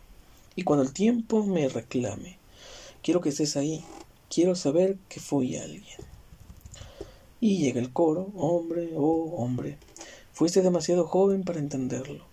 [0.57, 2.39] Y cuando el tiempo me reclame,
[3.03, 3.84] quiero que estés ahí.
[4.30, 5.99] Quiero saber que fui alguien.
[7.41, 9.78] Y llega el coro, hombre, oh hombre,
[10.32, 12.24] fuiste demasiado joven para entenderlo.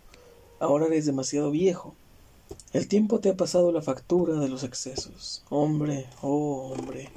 [0.59, 1.93] Ahora eres demasiado viejo.
[2.73, 5.43] El tiempo te ha pasado la factura de los excesos.
[5.49, 7.09] Hombre, oh hombre,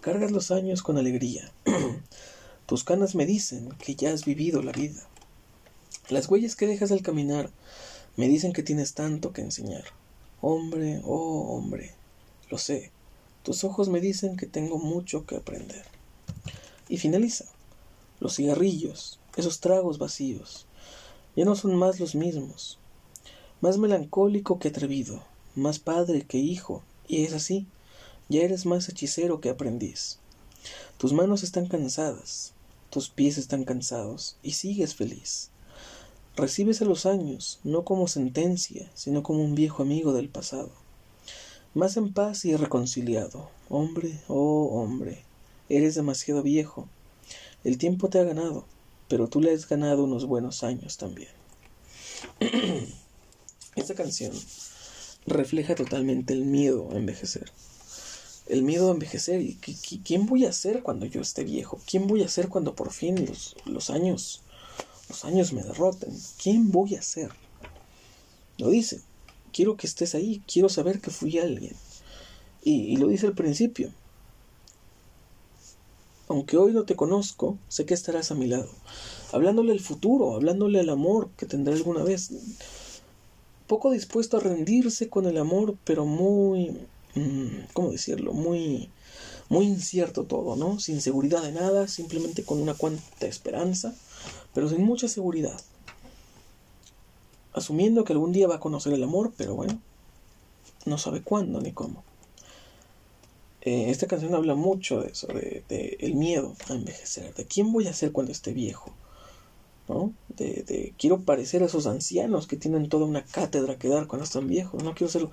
[0.00, 1.52] cargas los años con alegría.
[2.68, 5.00] Tus canas me dicen que ya has vivido la vida.
[6.10, 7.48] Las huellas que dejas al caminar
[8.18, 9.84] me dicen que tienes tanto que enseñar.
[10.42, 11.94] Hombre, oh hombre,
[12.50, 12.90] lo sé.
[13.42, 15.82] Tus ojos me dicen que tengo mucho que aprender.
[16.90, 17.46] Y finaliza.
[18.20, 20.66] Los cigarrillos, esos tragos vacíos,
[21.36, 22.78] ya no son más los mismos.
[23.62, 27.66] Más melancólico que atrevido, más padre que hijo, y es así.
[28.28, 30.18] Ya eres más hechicero que aprendiz.
[30.98, 32.52] Tus manos están cansadas,
[32.90, 35.50] tus pies están cansados, y sigues feliz.
[36.36, 40.70] Recibes a los años, no como sentencia, sino como un viejo amigo del pasado.
[41.74, 43.50] Más en paz y reconciliado.
[43.68, 45.24] Hombre, oh hombre,
[45.68, 46.88] eres demasiado viejo.
[47.64, 48.64] El tiempo te ha ganado,
[49.08, 51.30] pero tú le has ganado unos buenos años también.
[53.76, 54.32] Esta canción
[55.26, 57.50] refleja totalmente el miedo a envejecer
[58.48, 59.40] el miedo a envejecer.
[59.40, 61.80] ¿Y quién voy a ser cuando yo esté viejo?
[61.86, 63.26] ¿Quién voy a ser cuando por fin
[63.66, 64.42] los, años
[65.08, 66.16] los años me derroten?
[66.42, 67.30] ¿Quién voy a ser?
[68.56, 69.02] Lo dice.
[69.52, 70.42] Quiero que estés ahí.
[70.52, 71.74] Quiero saber que fui alguien.
[72.62, 73.92] Y, y lo dice al principio.
[76.28, 78.70] Aunque hoy no te conozco, sé que estarás a mi lado.
[79.32, 82.30] Hablándole al futuro, hablándole al amor que tendré alguna vez.
[83.66, 86.76] Poco dispuesto a rendirse con el amor, pero muy
[87.72, 88.32] ¿cómo decirlo?
[88.32, 88.90] Muy,
[89.48, 90.78] muy incierto todo, ¿no?
[90.80, 93.94] Sin seguridad de nada, simplemente con una cuanta esperanza,
[94.54, 95.60] pero sin mucha seguridad.
[97.52, 99.80] Asumiendo que algún día va a conocer el amor, pero bueno,
[100.84, 102.04] no sabe cuándo ni cómo.
[103.62, 107.88] Eh, esta canción habla mucho de eso, de, el miedo a envejecer, de quién voy
[107.88, 108.92] a ser cuando esté viejo,
[109.88, 110.12] ¿no?
[110.28, 114.24] De, de, quiero parecer a esos ancianos que tienen toda una cátedra que dar cuando
[114.24, 115.28] están viejos, no quiero ser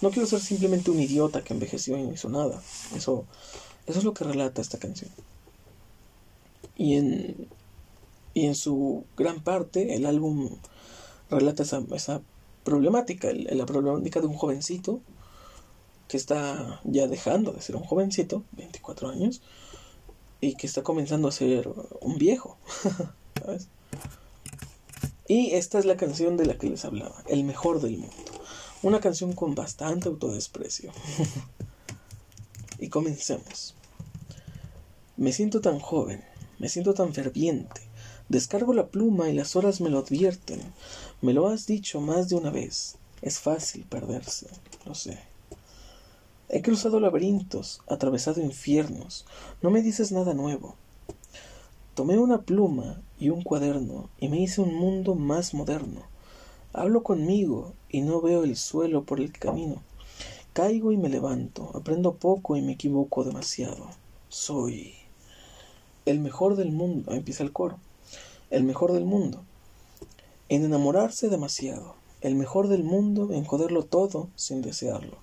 [0.00, 2.62] no quiero ser simplemente un idiota que envejeció y no hizo nada.
[2.94, 3.24] Eso,
[3.86, 5.10] eso es lo que relata esta canción.
[6.76, 7.48] Y en,
[8.34, 10.50] y en su gran parte el álbum
[11.30, 12.22] relata esa, esa
[12.62, 15.00] problemática, la problemática de un jovencito
[16.06, 19.42] que está ya dejando de ser un jovencito, 24 años,
[20.40, 21.68] y que está comenzando a ser
[22.00, 22.56] un viejo.
[25.28, 28.16] Y esta es la canción de la que les hablaba, El mejor del mundo.
[28.82, 30.90] Una canción con bastante autodesprecio.
[32.78, 33.74] y comencemos.
[35.18, 36.24] Me siento tan joven,
[36.58, 37.82] me siento tan ferviente.
[38.30, 40.62] Descargo la pluma y las horas me lo advierten.
[41.20, 42.96] Me lo has dicho más de una vez.
[43.20, 44.46] Es fácil perderse,
[44.86, 45.18] lo sé.
[46.48, 49.26] He cruzado laberintos, atravesado infiernos.
[49.60, 50.76] No me dices nada nuevo.
[51.98, 56.02] Tomé una pluma y un cuaderno y me hice un mundo más moderno.
[56.72, 59.82] Hablo conmigo y no veo el suelo por el camino.
[60.52, 63.88] Caigo y me levanto, aprendo poco y me equivoco demasiado.
[64.28, 64.94] Soy
[66.06, 67.10] el mejor del mundo.
[67.14, 67.80] empieza el coro.
[68.50, 69.42] El mejor del mundo.
[70.48, 71.96] En enamorarse demasiado.
[72.20, 75.16] El mejor del mundo en joderlo todo sin desearlo.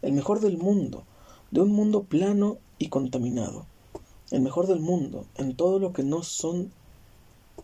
[0.00, 1.04] El mejor del mundo,
[1.50, 3.66] de un mundo plano y contaminado.
[4.30, 6.72] El mejor del mundo en todo lo que no son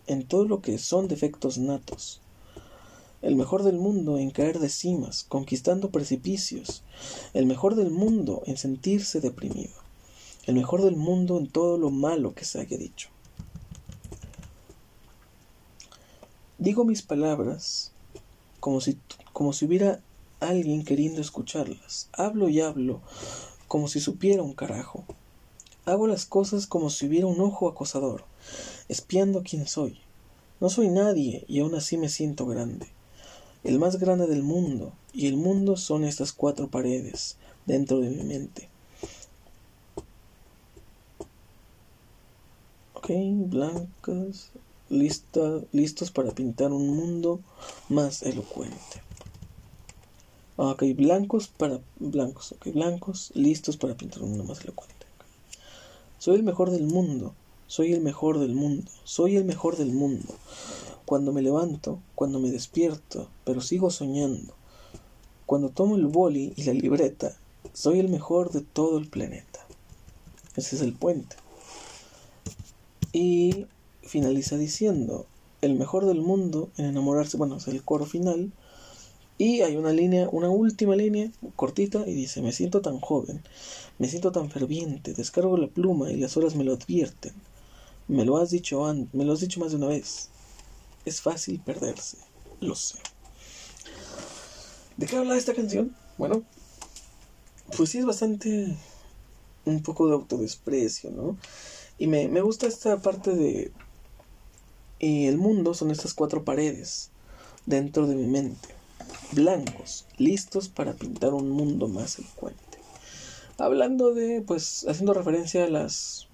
[0.07, 2.21] en todo lo que son defectos natos
[3.23, 6.85] el mejor del mundo en caer de cimas, conquistando precipicios,
[7.35, 9.73] el mejor del mundo en sentirse deprimido,
[10.47, 13.09] el mejor del mundo en todo lo malo que se haya dicho.
[16.59, 17.93] Digo mis palabras
[18.61, 18.99] como si,
[19.33, 20.01] como si hubiera
[20.41, 22.09] alguien queriendo escucharlas.
[22.13, 23.01] Hablo y hablo
[23.67, 25.05] como si supiera un carajo.
[25.87, 28.25] Hago las cosas como si hubiera un ojo acosador,
[28.89, 29.99] espiando quién soy.
[30.61, 32.89] No soy nadie y aún así me siento grande
[33.67, 38.23] el más grande del mundo, y el mundo son estas cuatro paredes dentro de mi
[38.23, 38.69] mente.
[42.95, 43.11] Ok,
[43.49, 44.51] blancos,
[44.89, 47.41] listos para pintar un mundo
[47.89, 49.03] más elocuente.
[50.55, 54.96] Ok, blancos para blancos, ok, blancos, listos para pintar un mundo más elocuente.
[56.27, 57.37] Soy el mejor del mundo,
[57.69, 60.35] soy el mejor del mundo, soy el mejor del mundo
[61.05, 64.53] cuando me levanto, cuando me despierto, pero sigo soñando.
[65.47, 67.37] Cuando tomo el boli y la libreta,
[67.73, 69.69] soy el mejor de todo el planeta.
[70.57, 71.37] Ese es el puente.
[73.13, 73.67] Y
[74.03, 75.27] finaliza diciendo,
[75.61, 78.51] el mejor del mundo en enamorarse, bueno, es el coro final.
[79.39, 83.43] Y hay una línea, una última línea cortita y dice, me siento tan joven,
[83.99, 87.35] me siento tan ferviente, descargo la pluma y las horas me lo advierten.
[88.09, 90.31] Me lo has dicho antes, me lo has dicho más de una vez.
[91.05, 92.19] Es fácil perderse,
[92.61, 92.99] lo sé.
[94.97, 95.95] ¿De qué habla esta canción?
[96.17, 96.43] Bueno,
[97.77, 98.75] pues sí es bastante
[99.67, 101.37] un poco de autodesprecio, ¿no?
[101.99, 103.73] Y me, me gusta esta parte de...
[104.99, 107.11] Y el mundo son estas cuatro paredes
[107.67, 108.69] dentro de mi mente,
[109.33, 112.63] blancos, listos para pintar un mundo más elocuente.
[113.59, 116.29] hablando de, pues, haciendo referencia a las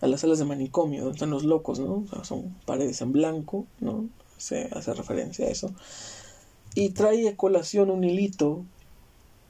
[0.00, 2.04] a las salas de manicomio, donde están los locos, ¿no?
[2.24, 4.06] son paredes en blanco, ¿no?
[4.36, 5.72] Se hace referencia a eso.
[6.74, 8.64] Y trae a colación un hilito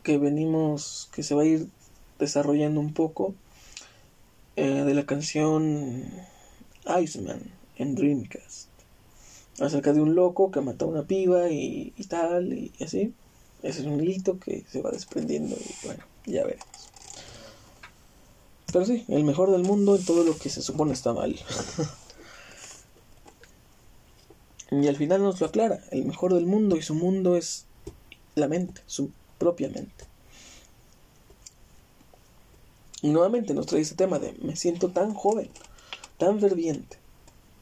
[0.05, 1.69] que venimos, que se va a ir
[2.21, 3.35] desarrollando un poco
[4.55, 6.05] eh, de la canción
[7.03, 8.69] Iceman en Dreamcast.
[9.61, 13.15] Acerca de un loco que mata a una piba y, y tal, y, así.
[13.63, 16.67] Ese es un hilito que se va desprendiendo y bueno, ya veremos.
[18.75, 21.35] Pero sí, el mejor del mundo en todo lo que se supone está mal.
[24.71, 25.81] y al final nos lo aclara.
[25.93, 27.67] El mejor del mundo y su mundo es
[28.35, 30.05] la mente, su propia mente.
[33.01, 35.51] Y nuevamente nos trae ese tema de me siento tan joven,
[36.19, 36.99] tan ferviente,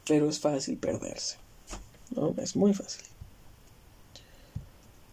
[0.06, 1.36] pero es fácil perderse.
[2.14, 2.34] ¿No?
[2.38, 3.04] Es muy fácil.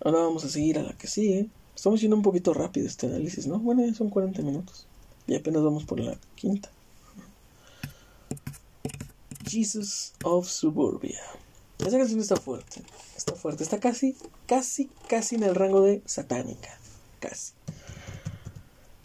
[0.01, 1.47] Ahora vamos a seguir a la que sigue.
[1.75, 3.59] Estamos yendo un poquito rápido este análisis, ¿no?
[3.59, 4.85] Bueno, ya son 40 minutos.
[5.27, 6.69] Y apenas vamos por la quinta.
[9.45, 11.21] Jesus of Suburbia.
[11.79, 12.81] Esa canción está fuerte.
[13.15, 13.63] Está fuerte.
[13.63, 16.77] Está casi, casi, casi en el rango de satánica.
[17.19, 17.53] Casi.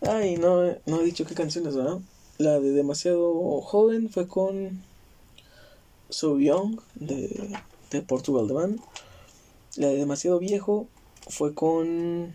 [0.00, 1.98] Ay, no, no he dicho qué canciones, ¿verdad?
[2.38, 4.82] La de Demasiado Joven fue con
[6.10, 7.56] So Young de,
[7.90, 8.80] de Portugal de Man.
[9.76, 10.88] La de Demasiado Viejo
[11.28, 12.34] fue con.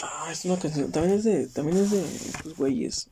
[0.00, 0.92] Ah, es una canción.
[0.92, 1.46] También es de.
[1.48, 2.04] También es de.
[2.42, 3.08] Pues güeyes.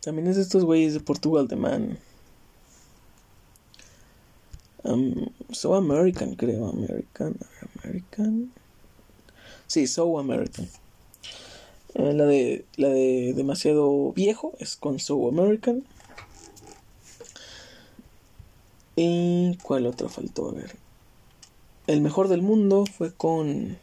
[0.00, 1.98] También es de estos güeyes de Portugal de Man.
[4.84, 6.68] Um, so American, creo.
[6.68, 7.36] American.
[7.82, 8.52] American.
[9.66, 10.68] Sí, So American.
[11.94, 15.84] Eh, la de la de demasiado viejo es con So American.
[18.96, 20.48] ¿Y cuál otra faltó?
[20.48, 20.76] A ver.
[21.86, 23.78] El mejor del mundo fue con.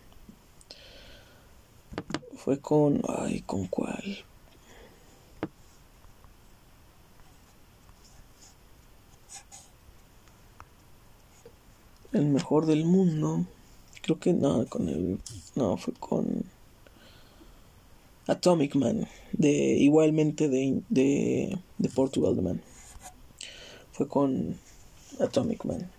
[2.35, 3.01] Fue con.
[3.07, 4.25] Ay, ¿con cuál?
[12.11, 13.45] El mejor del mundo.
[14.03, 15.17] Creo que no, con el.
[15.55, 16.43] No, fue con.
[18.27, 19.07] Atomic Man.
[19.31, 22.61] De, igualmente de, de, de Portugal de Man.
[23.93, 24.59] Fue con
[25.19, 25.89] Atomic Man.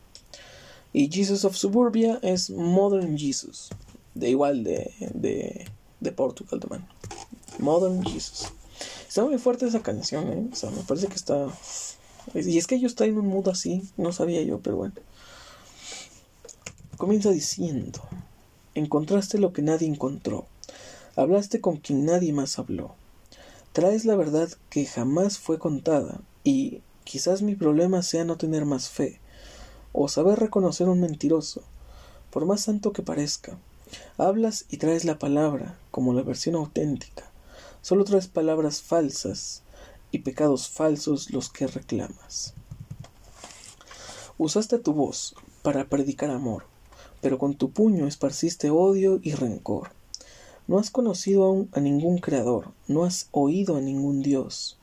[0.92, 3.70] Y Jesus of Suburbia es Modern Jesus.
[4.14, 5.66] De igual de, de,
[6.00, 6.86] de Portugal de Man.
[7.58, 8.52] Modern Jesus.
[9.08, 10.48] Está muy fuerte esa canción, ¿eh?
[10.52, 11.48] O sea, me parece que está.
[12.34, 13.82] Y es que ellos traen un mood así.
[13.96, 14.94] No sabía yo, pero bueno.
[16.96, 18.00] Comienza diciendo,
[18.76, 20.46] encontraste lo que nadie encontró,
[21.16, 22.94] hablaste con quien nadie más habló,
[23.72, 28.90] traes la verdad que jamás fue contada y quizás mi problema sea no tener más
[28.90, 29.18] fe
[29.92, 31.62] o saber reconocer un mentiroso,
[32.30, 33.58] por más santo que parezca.
[34.16, 37.28] Hablas y traes la palabra como la versión auténtica,
[37.82, 39.62] solo traes palabras falsas
[40.12, 42.54] y pecados falsos los que reclamas.
[44.38, 46.66] Usaste tu voz para predicar amor,
[47.24, 49.92] pero con tu puño esparciste odio y rencor.
[50.66, 54.76] No has conocido aún a ningún creador, no has oído a ningún Dios.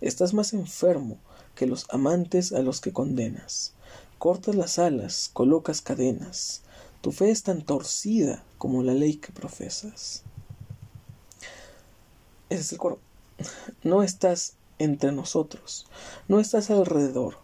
[0.00, 1.18] Estás más enfermo
[1.54, 3.72] que los amantes a los que condenas.
[4.18, 6.62] Cortas las alas, colocas cadenas.
[7.02, 10.24] Tu fe es tan torcida como la ley que profesas.
[12.50, 12.98] Ese es el coro.
[13.84, 15.86] No estás entre nosotros,
[16.26, 17.36] no estás alrededor,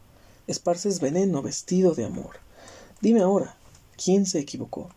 [0.49, 2.41] esparces veneno vestido de amor.
[3.01, 3.57] Dime ahora,
[4.03, 4.89] ¿Quién se equivocó?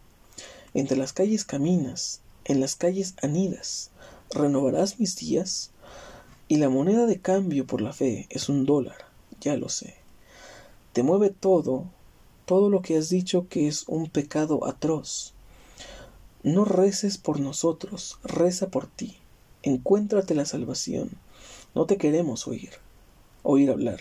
[0.74, 3.92] Entre las calles caminas, en las calles anidas.
[4.32, 5.70] ¿Renovarás mis días?
[6.48, 8.98] Y la moneda de cambio por la fe es un dólar,
[9.40, 9.96] ya lo sé.
[10.92, 11.86] Te mueve todo,
[12.48, 15.36] todo lo que has dicho que es un pecado atroz.
[16.42, 19.18] No reces por nosotros, reza por ti.
[19.62, 21.12] Encuéntrate la salvación.
[21.76, 22.72] No te queremos oír,
[23.44, 24.00] oír hablar.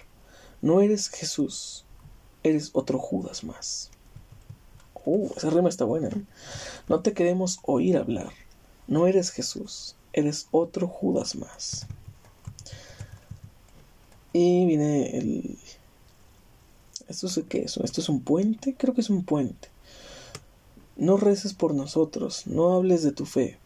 [0.63, 1.85] No eres Jesús,
[2.43, 3.91] eres otro Judas más.
[5.07, 6.09] Uh, esa rima está buena.
[6.89, 8.31] No te queremos oír hablar.
[8.87, 11.87] No eres Jesús, eres otro Judas más.
[14.33, 15.59] Y viene el...
[17.07, 17.77] ¿Esto es qué es?
[17.77, 18.75] ¿Esto es un puente?
[18.79, 19.69] Creo que es un puente.
[20.97, 23.59] No reces por nosotros, no hables de tu fe,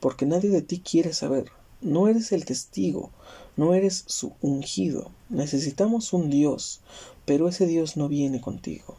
[0.00, 1.50] porque nadie de ti quiere saber.
[1.80, 3.10] No eres el testigo,
[3.56, 5.10] no eres su ungido.
[5.28, 6.80] Necesitamos un Dios,
[7.24, 8.96] pero ese Dios no viene contigo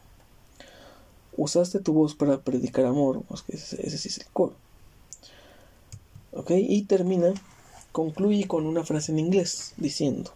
[1.38, 4.54] usaste tu voz para predicar amor, ese, ese sí es el coro.
[6.32, 6.52] ¿Ok?
[6.52, 7.34] Y termina,
[7.92, 10.32] concluye con una frase en inglés diciendo,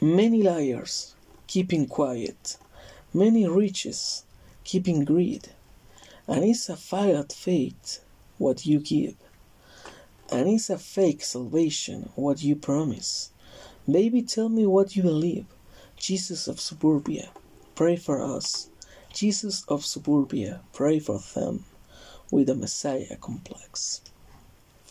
[0.00, 1.14] Many liars,
[1.46, 2.58] keeping quiet,
[3.12, 4.24] many riches,
[4.64, 5.48] keeping greed,
[6.26, 8.00] and it's a fired fate
[8.38, 9.16] what you give,
[10.30, 13.30] and it's a fake salvation what you promise.
[13.90, 15.46] Baby, tell me what you believe.
[15.96, 17.30] Jesus of Suburbia,
[17.74, 18.68] pray for us.
[19.12, 21.64] Jesus of Suburbia, pray for them
[22.30, 24.02] with a Messiah complex.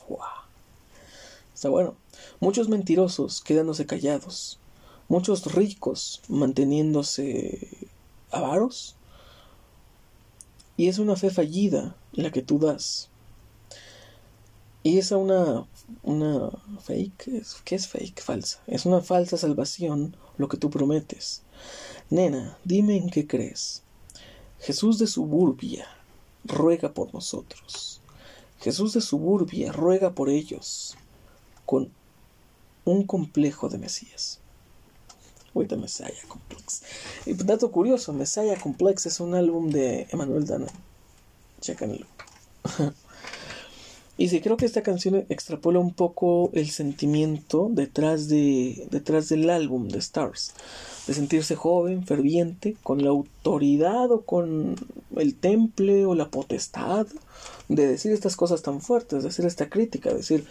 [0.08, 0.44] Wow.
[1.54, 1.96] Está bueno.
[2.40, 4.58] Muchos mentirosos quedándose callados.
[5.10, 7.88] Muchos ricos manteniéndose
[8.32, 8.96] avaros.
[10.78, 13.10] Y es una fe fallida la que tú das.
[14.84, 15.66] Y es una,
[16.02, 16.50] una
[16.82, 18.22] fake, ¿qué es fake?
[18.22, 18.60] Falsa.
[18.68, 21.44] Es una falsa salvación lo que tú prometes.
[22.10, 23.84] Nena, dime en qué crees.
[24.60, 25.88] Jesús de Suburbia
[26.46, 28.02] ruega por nosotros.
[28.62, 30.96] Jesús de Suburbia ruega por ellos
[31.66, 31.92] con
[32.86, 34.40] un complejo de Mesías.
[35.54, 36.82] Ahorita Messiah Complex.
[37.26, 40.68] Y dato curioso, Messiah Complex es un álbum de Emanuel Dana.
[41.62, 42.06] Chécanlo.
[44.18, 49.50] y sí, creo que esta canción extrapola un poco el sentimiento detrás, de, detrás del
[49.50, 50.54] álbum de Stars.
[51.08, 54.76] De sentirse joven, ferviente, con la autoridad o con
[55.18, 57.08] el temple o la potestad
[57.68, 60.46] de decir estas cosas tan fuertes, de hacer esta crítica, decir,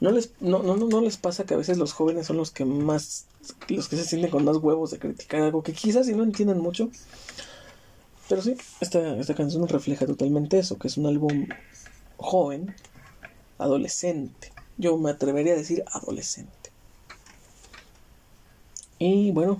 [0.00, 2.64] no les, no, no, no les pasa que a veces los jóvenes son los que
[2.64, 3.26] más,
[3.68, 6.60] los que se sienten con más huevos de criticar algo que quizás si no entienden
[6.60, 6.90] mucho.
[8.28, 11.46] Pero sí, esta, esta canción refleja totalmente eso, que es un álbum
[12.16, 12.74] joven,
[13.58, 14.52] adolescente.
[14.78, 16.65] Yo me atrevería a decir adolescente.
[18.98, 19.56] Y bueno,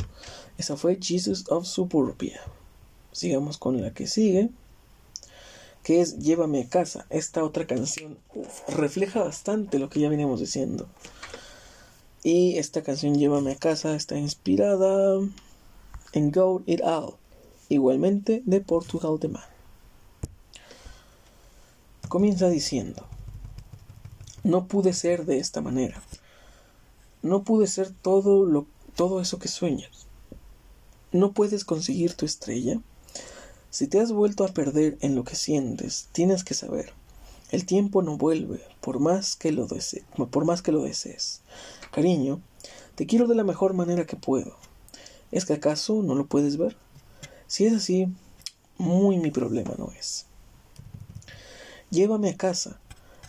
[0.58, 2.40] esa fue Jesus of Suburbia.
[3.12, 4.50] Sigamos con la que sigue
[5.86, 7.06] que es Llévame a casa.
[7.10, 8.18] Esta otra canción
[8.66, 10.88] refleja bastante lo que ya veníamos diciendo.
[12.24, 15.20] Y esta canción Llévame a casa está inspirada
[16.12, 17.14] en Go It All,
[17.68, 19.44] igualmente de Portugal de Man.
[22.08, 23.06] Comienza diciendo,
[24.42, 26.02] no pude ser de esta manera.
[27.22, 28.66] No pude ser todo lo
[28.96, 30.06] todo eso que sueñas.
[31.12, 32.80] No puedes conseguir tu estrella
[33.70, 36.94] si te has vuelto a perder en lo que sientes, tienes que saber,
[37.50, 39.68] el tiempo no vuelve, por más que lo,
[40.30, 41.42] por más que lo desees.
[41.92, 42.40] Cariño,
[42.94, 44.56] te quiero de la mejor manera que puedo.
[45.30, 46.76] ¿Es que acaso no lo puedes ver?
[47.46, 48.08] Si es así,
[48.78, 50.24] muy mi problema no es.
[51.90, 52.80] Llévame a casa.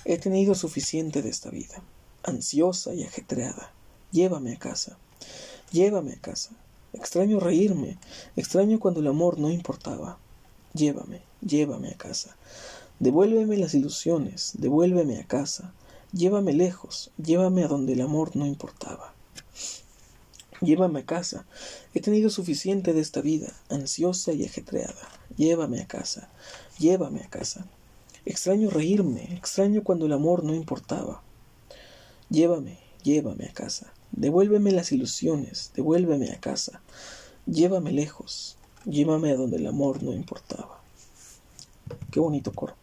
[0.06, 1.84] He tenido suficiente de esta vida,
[2.24, 3.74] ansiosa y ajetreada.
[4.12, 4.98] Llévame a casa.
[5.72, 6.52] Llévame a casa.
[6.94, 7.98] Extraño reírme,
[8.36, 10.18] extraño cuando el amor no importaba.
[10.74, 12.38] Llévame, llévame a casa.
[13.00, 15.74] Devuélveme las ilusiones, devuélveme a casa.
[16.14, 19.14] Llévame lejos, llévame a donde el amor no importaba.
[20.62, 21.46] Llévame a casa.
[21.94, 25.08] He tenido suficiente de esta vida, ansiosa y ajetreada.
[25.36, 26.30] Llévame a casa,
[26.80, 27.68] llévame a casa.
[28.26, 31.22] Extraño reírme, extraño cuando el amor no importaba.
[32.30, 33.94] Llévame, llévame a casa.
[34.12, 36.82] Devuélveme las ilusiones, devuélveme a casa.
[37.46, 38.58] Llévame lejos,
[38.90, 40.82] Llévame a donde el amor no importaba.
[42.10, 42.74] Qué bonito coro.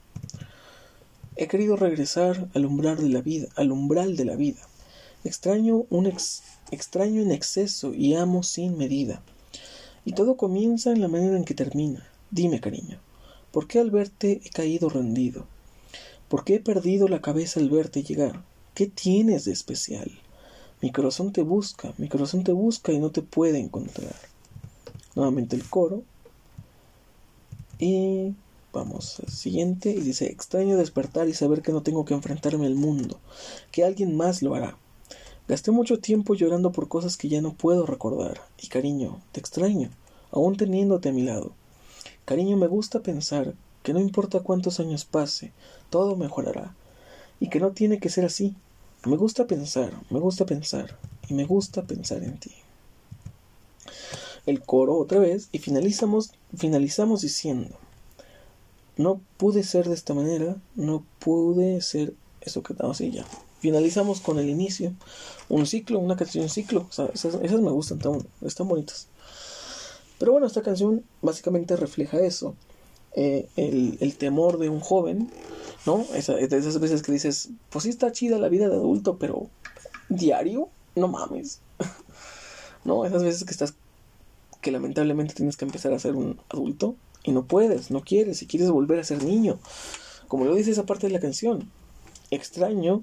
[1.37, 4.61] He querido regresar al umbral de la vida, al umbral de la vida.
[5.25, 6.12] Extraño un
[6.70, 9.22] extraño en exceso y amo sin medida.
[10.05, 12.07] Y todo comienza en la manera en que termina.
[12.31, 12.99] Dime, cariño,
[13.51, 15.47] ¿por qué al verte he caído rendido?
[16.29, 18.43] ¿Por qué he perdido la cabeza al verte llegar?
[18.75, 20.11] ¿Qué tienes de especial?
[20.83, 24.16] Mi corazón te busca, mi corazón te busca y no te puede encontrar
[25.14, 26.03] nuevamente el coro.
[27.79, 28.35] Y
[28.72, 29.91] vamos al siguiente.
[29.91, 33.20] Y dice, extraño despertar y saber que no tengo que enfrentarme al mundo,
[33.70, 34.77] que alguien más lo hará.
[35.47, 38.41] Gasté mucho tiempo llorando por cosas que ya no puedo recordar.
[38.61, 39.91] Y cariño, te extraño,
[40.33, 41.53] aún teniéndote a mi lado.
[42.25, 43.55] Cariño, me gusta pensar
[43.85, 45.53] que no importa cuántos años pase,
[45.91, 46.75] todo mejorará.
[47.39, 48.57] Y que no tiene que ser así.
[49.07, 50.98] Me gusta pensar, me gusta pensar,
[51.28, 52.52] y me gusta pensar en ti
[54.46, 57.74] el coro otra vez y finalizamos, finalizamos diciendo,
[58.96, 63.24] no pude ser de esta manera, no pude ser eso que estamos así ya.
[63.61, 64.92] Finalizamos con el inicio,
[65.48, 67.98] un ciclo, una canción ciclo, esas, me gustan,
[68.42, 69.09] están, bonitas.
[70.18, 72.55] Pero bueno, esta canción básicamente refleja eso,
[73.15, 75.31] eh, el, temor de un joven,
[75.87, 76.05] ¿no?
[76.15, 79.49] Esa, esas veces que dices, pues sí está chida la vida de adulto, pero
[80.09, 81.61] diario, no mames.
[82.85, 83.05] ¿No?
[83.05, 83.75] Esas veces que estás
[84.61, 88.47] que lamentablemente tienes que empezar a ser un adulto y no puedes, no quieres, y
[88.47, 89.59] quieres volver a ser niño.
[90.27, 91.71] Como lo dice esa parte de la canción,
[92.31, 93.03] extraño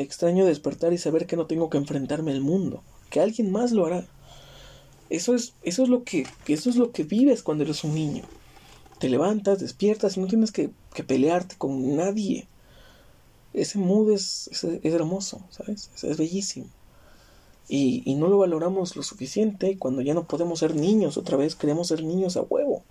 [0.00, 3.84] Extraño despertar y saber que no tengo que enfrentarme al mundo, que alguien más lo
[3.84, 4.06] hará.
[5.10, 8.22] Eso es, eso es lo que, eso es lo que vives cuando eres un niño.
[9.00, 10.70] Te levantas, despiertas y no tienes que,
[11.06, 12.46] pelearte con nadie.
[13.52, 15.90] Ese mood es, es, hermoso, ¿sabes?
[16.02, 16.66] Es, bellísimo.
[17.68, 21.56] Y, y, no lo valoramos lo suficiente cuando ya no podemos ser niños otra vez,
[21.56, 22.84] queremos ser niños a huevo.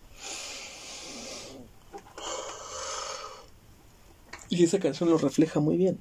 [4.49, 5.99] Y esa canción lo refleja muy bien.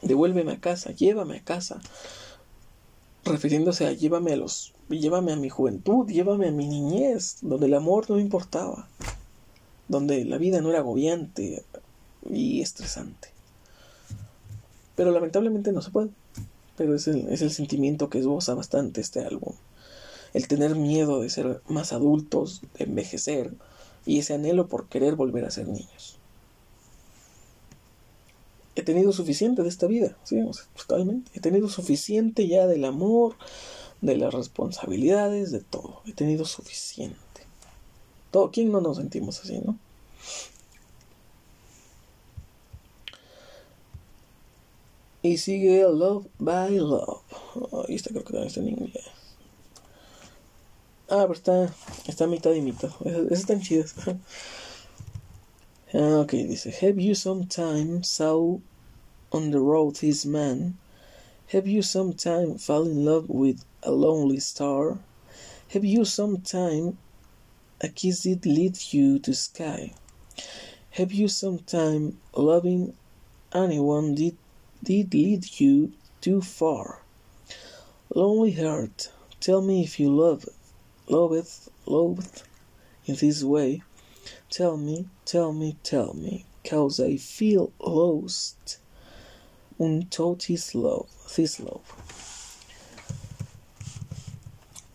[0.00, 1.80] Devuélveme a casa, llévame a casa.
[3.24, 7.74] Refiriéndose a llévame a los llévame a mi juventud, llévame a mi niñez, donde el
[7.74, 8.88] amor no importaba,
[9.88, 11.62] donde la vida no era agobiante
[12.28, 13.28] y estresante.
[14.96, 16.10] Pero lamentablemente no se puede.
[16.76, 19.54] Pero es el, es el sentimiento que esboza bastante este álbum.
[20.34, 23.52] El tener miedo de ser más adultos, de envejecer,
[24.06, 26.18] y ese anhelo por querer volver a ser niños.
[28.74, 30.36] He tenido suficiente de esta vida, sí,
[30.76, 31.30] totalmente.
[31.34, 33.36] He tenido suficiente ya del amor,
[34.00, 36.00] de las responsabilidades, de todo.
[36.06, 37.18] He tenido suficiente.
[38.30, 39.78] Todo, ¿quién no nos sentimos así, no?
[45.22, 47.22] Y sigue Love by Love.
[47.88, 49.04] Ahí está, creo que también está en inglés.
[51.08, 51.74] Ah, pero está,
[52.06, 52.90] está mitad y mitad.
[53.04, 53.94] Esas están chidas.
[55.94, 58.58] Ah, ok, dice: Have you sometime saw
[59.30, 60.78] on the road this man?
[61.48, 64.98] Have you sometime fall in love with a lonely star?
[65.72, 66.98] Have you sometime
[67.80, 69.92] a kiss did lead you to sky?
[70.92, 72.94] Have you sometime loving
[73.54, 74.36] anyone did
[74.82, 77.00] did lead you too far?
[78.14, 80.48] Lonely heart, tell me if you love
[81.08, 82.44] loveth loveth
[83.06, 83.82] in this way.
[84.52, 88.76] Tell me, tell me, tell me, cause I feel lost.
[89.78, 91.80] Untaught his love, this love.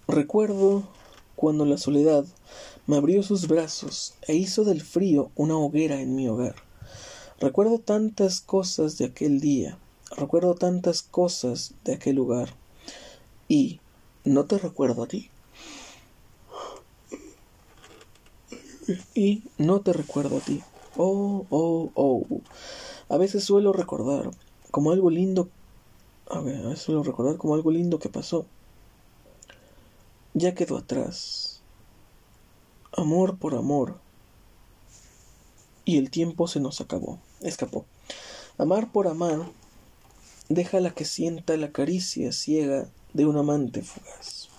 [0.07, 0.83] Recuerdo
[1.35, 2.25] cuando la soledad
[2.85, 6.53] me abrió sus brazos e hizo del frío una hoguera en mi hogar.
[7.39, 9.79] Recuerdo tantas cosas de aquel día,
[10.15, 12.53] recuerdo tantas cosas de aquel lugar.
[13.47, 13.79] Y
[14.23, 15.31] no te recuerdo a ti.
[19.13, 20.61] Y no te recuerdo a ti.
[20.95, 22.25] Oh, oh, oh.
[23.09, 24.31] A veces suelo recordar
[24.71, 25.49] como algo lindo.
[26.29, 28.45] A ver, a veces suelo recordar como algo lindo que pasó
[30.37, 31.61] ya quedó atrás.
[32.95, 33.99] Amor por amor.
[35.83, 37.85] Y el tiempo se nos acabó, escapó.
[38.57, 39.49] Amar por amar,
[40.49, 44.49] deja la que sienta la caricia ciega de un amante fugaz.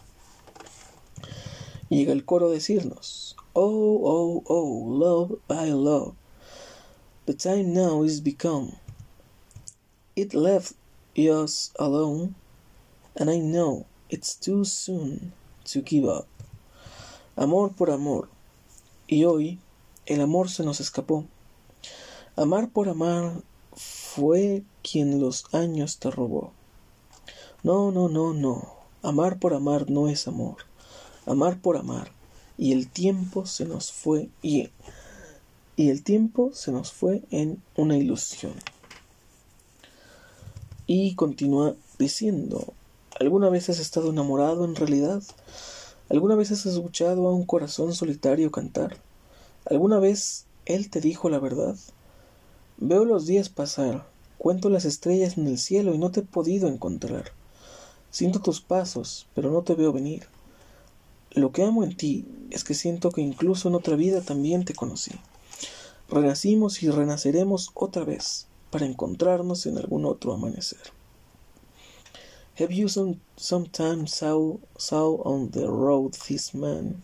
[1.90, 6.14] Llega el coro a decirnos, Oh, oh, oh, love by love,
[7.26, 8.76] the time now is become.
[10.14, 10.74] It left
[11.16, 12.36] us alone,
[13.16, 15.32] and I know it's too soon
[15.64, 16.28] to give up.
[17.36, 18.28] Amor por amor.
[19.08, 19.58] Y hoy
[20.06, 21.26] el amor se nos escapó.
[22.36, 23.42] Amar por amar
[23.74, 26.52] fue quien los años te robó.
[27.64, 28.76] No, no, no, no.
[29.02, 30.58] Amar por amar no es amor.
[31.26, 32.17] Amar por amar.
[32.58, 34.68] Y el tiempo se nos fue y,
[35.76, 38.52] y el tiempo se nos fue en una ilusión.
[40.86, 42.74] Y continúa diciendo,
[43.20, 45.24] ¿Alguna vez has estado enamorado en realidad?
[46.08, 48.96] ¿Alguna vez has escuchado a un corazón solitario cantar?
[49.64, 51.74] ¿Alguna vez él te dijo la verdad?
[52.76, 54.06] Veo los días pasar,
[54.38, 57.32] cuento las estrellas en el cielo y no te he podido encontrar.
[58.12, 60.28] Siento tus pasos, pero no te veo venir.
[61.38, 64.74] Lo que amo en ti es que siento que incluso en otra vida también te
[64.74, 65.12] conocí.
[66.08, 70.80] Renacimos y renaceremos otra vez para encontrarnos en algún otro amanecer.
[72.58, 77.00] Have you some, sometimes saw, saw on the road this man?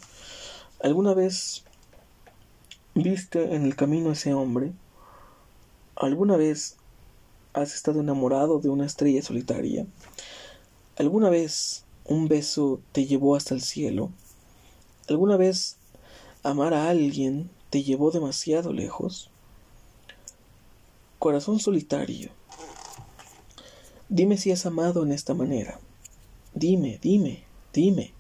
[0.83, 1.63] ¿Alguna vez
[2.97, 4.73] viste en el camino ese hombre?
[5.95, 6.75] ¿Alguna vez
[7.53, 9.87] has estado enamorado de una estrella solitaria?
[10.97, 14.11] ¿Alguna vez un beso te llevó hasta el cielo?
[15.09, 15.77] ¿Alguna vez
[16.43, 19.31] amar a alguien te llevó demasiado lejos?
[21.19, 22.31] Corazón solitario
[24.09, 25.81] Dime si has amado en esta manera.
[26.55, 27.43] Dime, dime,
[27.73, 28.13] dime,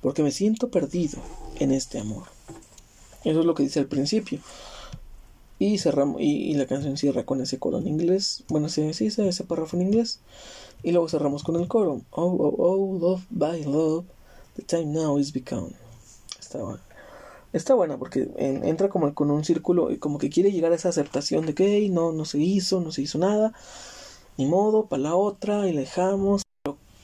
[0.00, 1.18] porque me siento perdido
[1.58, 2.24] en este amor.
[3.24, 4.38] Eso es lo que dice al principio.
[5.58, 8.44] Y, cerramos, y, la canción cierra con ese coro en inglés.
[8.48, 10.20] Bueno, sí, sí, ese párrafo en inglés.
[10.82, 12.02] Y luego cerramos con el coro.
[12.10, 14.04] Oh, oh, oh, love by love,
[14.54, 15.72] the time now is become.
[16.46, 16.58] Está.
[17.52, 20.90] Está buena porque entra como con un círculo y como que quiere llegar a esa
[20.90, 23.54] aceptación de que no, no se hizo, no se hizo nada
[24.36, 26.42] ni modo, para la otra, y la dejamos,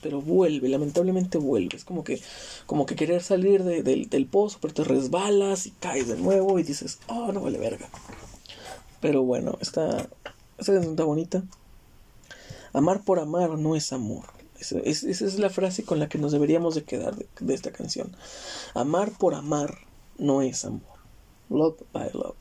[0.01, 1.77] pero, vuelve, lamentablemente vuelve.
[1.77, 2.21] Es como que,
[2.65, 6.63] como que querer salir del, del pozo, pero te resbalas y caes de nuevo y
[6.63, 7.87] dices, oh, no vale verga.
[8.99, 10.09] Pero bueno, esta,
[10.57, 11.43] esta canción bonita.
[12.73, 14.25] Amar por amar no es amor.
[14.71, 18.15] Esa, es la frase con la que nos deberíamos de quedar de, esta canción.
[18.73, 19.77] Amar por amar
[20.17, 20.81] no es amor.
[21.49, 22.35] Love by love.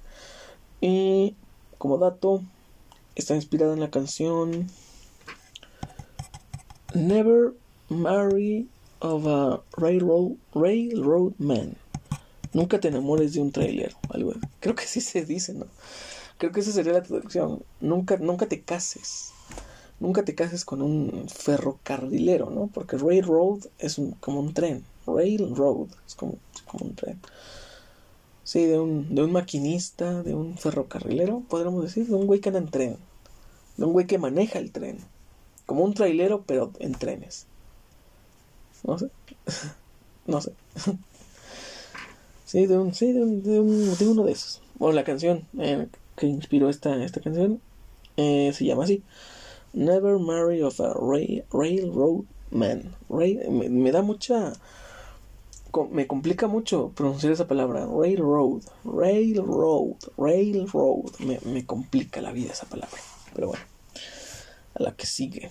[0.81, 1.35] Y
[1.79, 2.43] como dato,
[3.15, 4.69] está inspirada en la canción
[6.95, 7.55] Never
[7.89, 8.69] Marry
[9.01, 11.77] of a Railroad, Railroad Man.
[12.53, 13.95] Nunca te enamores de un trailer.
[14.11, 14.35] Algo.
[14.61, 15.67] Creo que sí se dice, ¿no?
[16.39, 17.63] Creo que esa sería la traducción.
[17.81, 19.33] Nunca, nunca te cases.
[20.03, 22.67] Nunca te cases con un ferrocarrilero, ¿no?
[22.75, 24.85] Porque railroad es como un tren.
[25.07, 27.21] Railroad es como, como un tren.
[28.43, 32.49] Sí, de un, de un maquinista, de un ferrocarrilero, podríamos decir, de un güey que
[32.49, 32.97] anda en tren.
[33.77, 34.99] De un güey que maneja el tren.
[35.67, 37.47] Como un trailero, pero en trenes.
[38.83, 39.09] No sé.
[40.27, 40.51] no sé.
[42.45, 44.63] sí, de un, sí, de, un, de, uno de esos.
[44.81, 45.87] Bueno, la canción eh,
[46.17, 47.61] que inspiró esta, esta canción
[48.17, 49.05] eh, se llama así.
[49.75, 52.95] Never Marry of a Railroad Man.
[53.09, 54.53] me, da mucha...
[55.91, 57.87] Me complica mucho pronunciar esa palabra.
[57.87, 58.63] Railroad.
[58.85, 59.97] Railroad.
[60.19, 61.19] Railroad.
[61.21, 62.99] Me, me complica la vida esa palabra.
[63.35, 63.65] Pero bueno.
[64.75, 65.51] A la que sigue.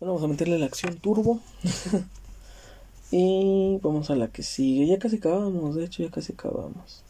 [0.00, 1.40] Bueno, vamos a meterle la acción turbo.
[3.10, 4.86] y vamos a la que sigue.
[4.86, 7.04] Ya casi acabamos, de hecho ya casi acabamos.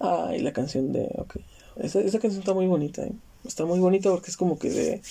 [0.00, 1.08] Ah, y la canción de...
[1.18, 1.36] Ok.
[1.78, 3.12] Esa, canción está muy bonita, ¿eh?
[3.44, 5.02] Está muy bonita porque es como que de...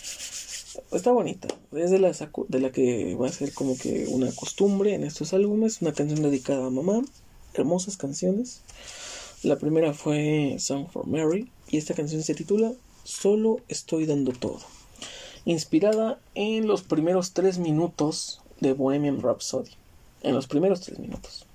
[0.92, 1.48] Está bonita.
[1.72, 5.34] Es de la, de la que va a ser como que una costumbre en estos
[5.34, 5.82] álbumes.
[5.82, 7.02] Una canción dedicada a mamá.
[7.54, 8.62] Hermosas canciones.
[9.44, 11.50] La primera fue Song for Mary.
[11.70, 14.60] Y esta canción se titula Solo estoy dando todo
[15.46, 19.72] inspirada en los primeros tres minutos de Bohemian Rhapsody.
[20.24, 21.46] En los primeros tres minutos.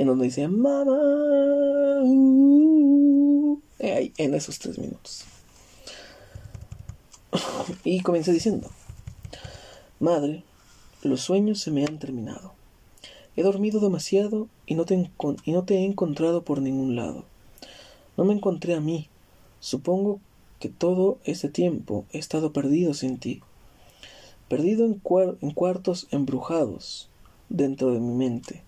[0.00, 0.96] En donde dice Mamá.
[2.02, 5.26] Uh", en esos tres minutos.
[7.84, 8.70] Y comienza diciendo:
[9.98, 10.42] Madre,
[11.02, 12.54] los sueños se me han terminado.
[13.36, 14.94] He dormido demasiado y no, te
[15.74, 17.26] he encontrado por ningún lado.
[18.16, 19.06] No me encontré a mí.
[19.60, 20.18] Supongo
[20.60, 23.42] que todo ese tiempo he estado perdido sin ti,
[24.48, 24.94] perdido en
[25.52, 27.10] cuartos embrujados
[27.50, 28.62] dentro de mi mente,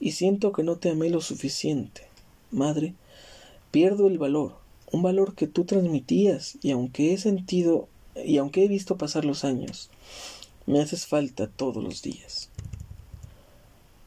[0.00, 2.02] y siento que no te amé lo suficiente.
[2.50, 2.94] Madre,
[3.70, 4.56] pierdo el valor,
[4.92, 7.88] un valor que tú transmitías, y aunque he sentido
[8.24, 9.90] y aunque he visto pasar los años,
[10.66, 12.48] me haces falta todos los días.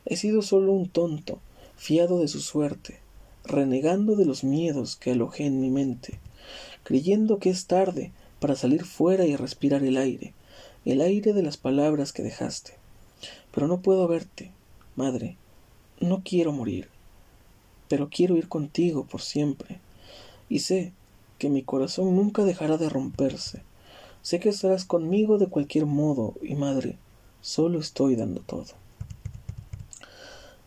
[0.05, 1.39] He sido solo un tonto,
[1.77, 2.99] fiado de su suerte,
[3.45, 6.19] renegando de los miedos que alojé en mi mente,
[6.83, 10.33] creyendo que es tarde para salir fuera y respirar el aire,
[10.85, 12.73] el aire de las palabras que dejaste.
[13.53, 14.51] Pero no puedo verte,
[14.95, 15.37] madre,
[15.99, 16.89] no quiero morir,
[17.87, 19.79] pero quiero ir contigo por siempre,
[20.49, 20.93] y sé
[21.37, 23.63] que mi corazón nunca dejará de romperse.
[24.21, 26.97] Sé que estarás conmigo de cualquier modo, y madre,
[27.41, 28.65] solo estoy dando todo.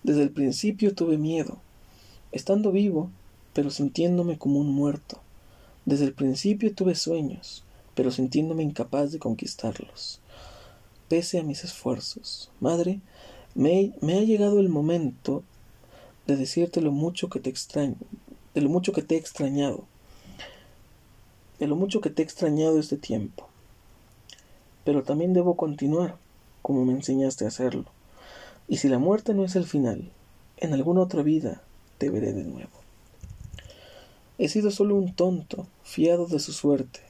[0.03, 1.59] Desde el principio tuve miedo,
[2.33, 3.11] estando vivo,
[3.53, 5.21] pero sintiéndome como un muerto.
[5.85, 7.65] Desde el principio tuve sueños,
[7.95, 10.21] pero sintiéndome incapaz de conquistarlos.
[11.09, 13.01] Pese a mis esfuerzos, madre,
[13.55, 15.43] me, ha llegado el momento
[16.27, 17.97] de decirte lo mucho que te extraño,
[18.55, 19.85] de lo mucho que te he extrañado,
[21.59, 23.49] de lo mucho que te he extrañado este tiempo.
[24.85, 26.17] Pero también debo continuar,
[26.61, 27.85] como me enseñaste a hacerlo.
[28.69, 30.11] Y si la muerte no es el final,
[30.57, 31.63] en alguna otra vida
[31.99, 32.71] te veré de nuevo.
[34.39, 37.01] He sido solo un tonto, fiado de su suerte,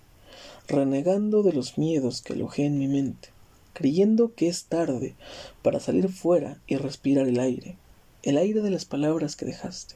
[0.68, 3.31] renegando de los miedos que alojé en mi mente,
[3.72, 5.14] creyendo que es tarde
[5.62, 7.76] para salir fuera y respirar el aire,
[8.22, 9.94] el aire de las palabras que dejaste.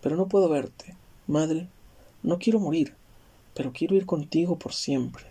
[0.00, 0.94] Pero no puedo verte,
[1.26, 1.68] madre,
[2.22, 2.94] no quiero morir,
[3.54, 5.24] pero quiero ir contigo por siempre,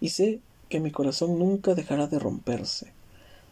[0.00, 2.92] y sé que mi corazón nunca dejará de romperse.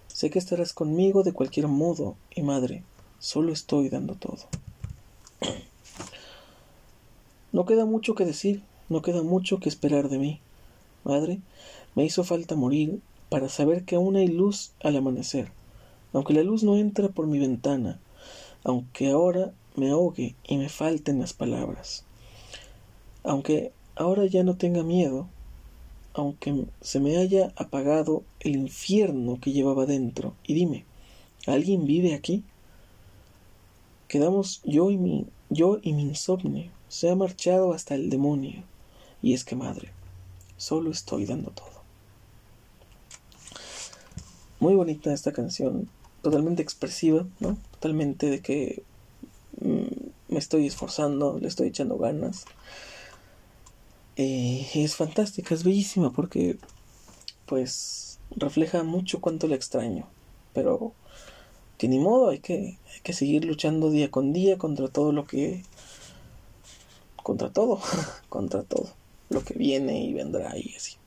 [0.08, 2.82] Sé que estarás conmigo de cualquier modo, y madre,
[3.18, 4.48] solo estoy dando todo.
[7.52, 10.40] No queda mucho que decir, no queda mucho que esperar de mí.
[11.02, 11.40] Madre,
[11.96, 13.00] me hizo falta morir
[13.30, 15.50] para saber que aún hay luz al amanecer,
[16.12, 17.98] aunque la luz no entra por mi ventana,
[18.64, 22.04] aunque ahora me ahogue y me falten las palabras,
[23.24, 25.28] aunque ahora ya no tenga miedo,
[26.12, 30.84] aunque se me haya apagado el infierno que llevaba dentro, y dime,
[31.46, 32.44] ¿alguien vive aquí?
[34.08, 38.64] Quedamos yo y mi, yo y mi insomnio, se ha marchado hasta el demonio.
[39.22, 39.90] Y es que, madre,
[40.56, 41.69] solo estoy dando todo.
[44.60, 45.88] Muy bonita esta canción,
[46.20, 47.56] totalmente expresiva, ¿no?
[47.72, 48.82] Totalmente de que
[49.58, 52.44] mm, me estoy esforzando, le estoy echando ganas.
[54.16, 56.58] Eh, es fantástica, es bellísima porque,
[57.46, 60.06] pues, refleja mucho cuánto le extraño.
[60.52, 60.92] Pero,
[61.78, 65.26] que ni modo, hay que, hay que seguir luchando día con día contra todo lo
[65.26, 65.64] que.
[67.22, 67.80] contra todo,
[68.28, 68.90] contra todo
[69.30, 70.99] lo que viene y vendrá y así.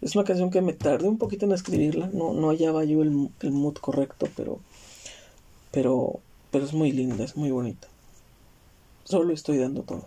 [0.00, 3.30] Es una canción que me tardé un poquito en escribirla, no, no hallaba yo el,
[3.40, 4.60] el mood correcto, pero,
[5.72, 6.20] pero,
[6.50, 7.88] pero es muy linda, es muy bonita.
[9.04, 10.06] Solo estoy dando todo.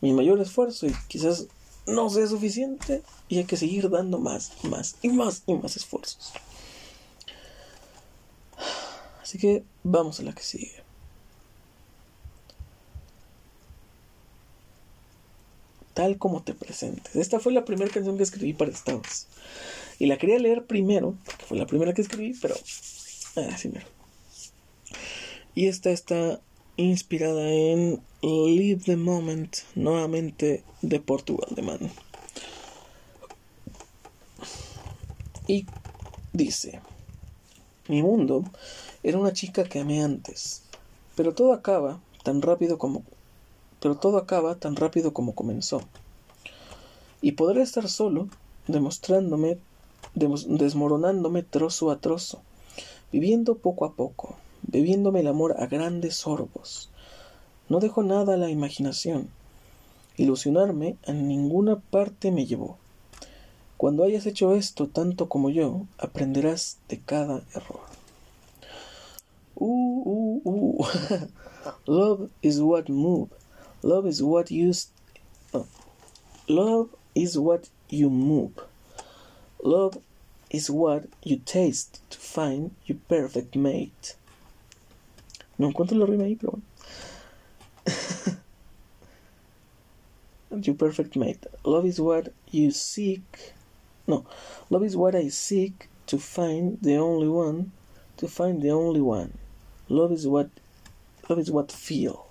[0.00, 1.46] Mi mayor esfuerzo y quizás
[1.86, 6.32] no sea suficiente y hay que seguir dando más, más y más y más esfuerzos.
[9.22, 10.83] Así que vamos a la que sigue.
[15.94, 17.16] Tal como te presentes.
[17.16, 19.28] Esta fue la primera canción que escribí para Estados.
[19.98, 23.84] Y la quería leer primero, porque fue la primera que escribí, pero así ah,
[25.54, 26.40] Y esta está
[26.76, 31.90] inspirada en Live the Moment, nuevamente de Portugal de Man.
[35.46, 35.66] Y
[36.32, 36.80] dice,
[37.86, 38.44] mi mundo
[39.02, 40.62] era una chica que amé antes,
[41.14, 43.04] pero todo acaba tan rápido como
[43.84, 45.82] pero todo acaba tan rápido como comenzó.
[47.20, 48.30] Y podré estar solo,
[48.66, 49.58] demostrándome,
[50.14, 52.40] desmoronándome trozo a trozo,
[53.12, 56.88] viviendo poco a poco, bebiéndome el amor a grandes sorbos.
[57.68, 59.28] No dejo nada a la imaginación.
[60.16, 62.78] Ilusionarme a ninguna parte me llevó.
[63.76, 67.82] Cuando hayas hecho esto tanto como yo, aprenderás de cada error.
[69.56, 70.86] Uh, uh, uh.
[71.86, 73.43] Love is what moves
[73.84, 74.72] Love is what you
[76.48, 78.52] love is what you move.
[79.62, 79.98] Love
[80.48, 84.16] is what you taste to find your perfect mate.
[85.58, 86.64] No encuentro la rima ahí, pero bueno.
[90.66, 91.46] your perfect mate.
[91.64, 93.52] Love is what you seek.
[94.06, 94.24] No,
[94.70, 97.72] love is what I seek to find the only one.
[98.16, 99.36] To find the only one.
[99.90, 100.48] Love is what.
[101.28, 102.30] Love is what feel.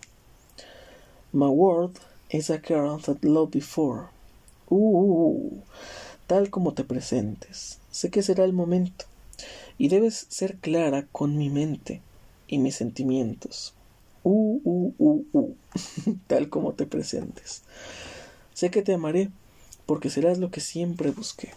[1.35, 4.11] My world is a girl that loved before.
[4.69, 5.61] Uh, uh, uh,
[6.27, 7.79] tal como te presentes.
[7.89, 9.05] Sé que será el momento.
[9.79, 12.01] Y debes ser clara con mi mente
[12.47, 13.73] y mis sentimientos.
[14.21, 15.55] Uh, uh, uh, uh.
[16.27, 17.63] tal como te presentes.
[18.53, 19.31] Sé que te amaré
[19.87, 21.49] porque serás lo que siempre busqué.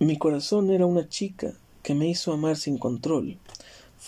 [0.00, 1.54] Mi corazón era una chica
[1.84, 3.38] que me hizo amar sin control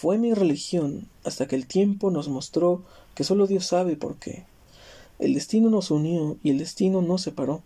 [0.01, 2.85] fue mi religión hasta que el tiempo nos mostró
[3.17, 4.45] que solo Dios sabe por qué.
[5.19, 7.65] El destino nos unió y el destino nos separó.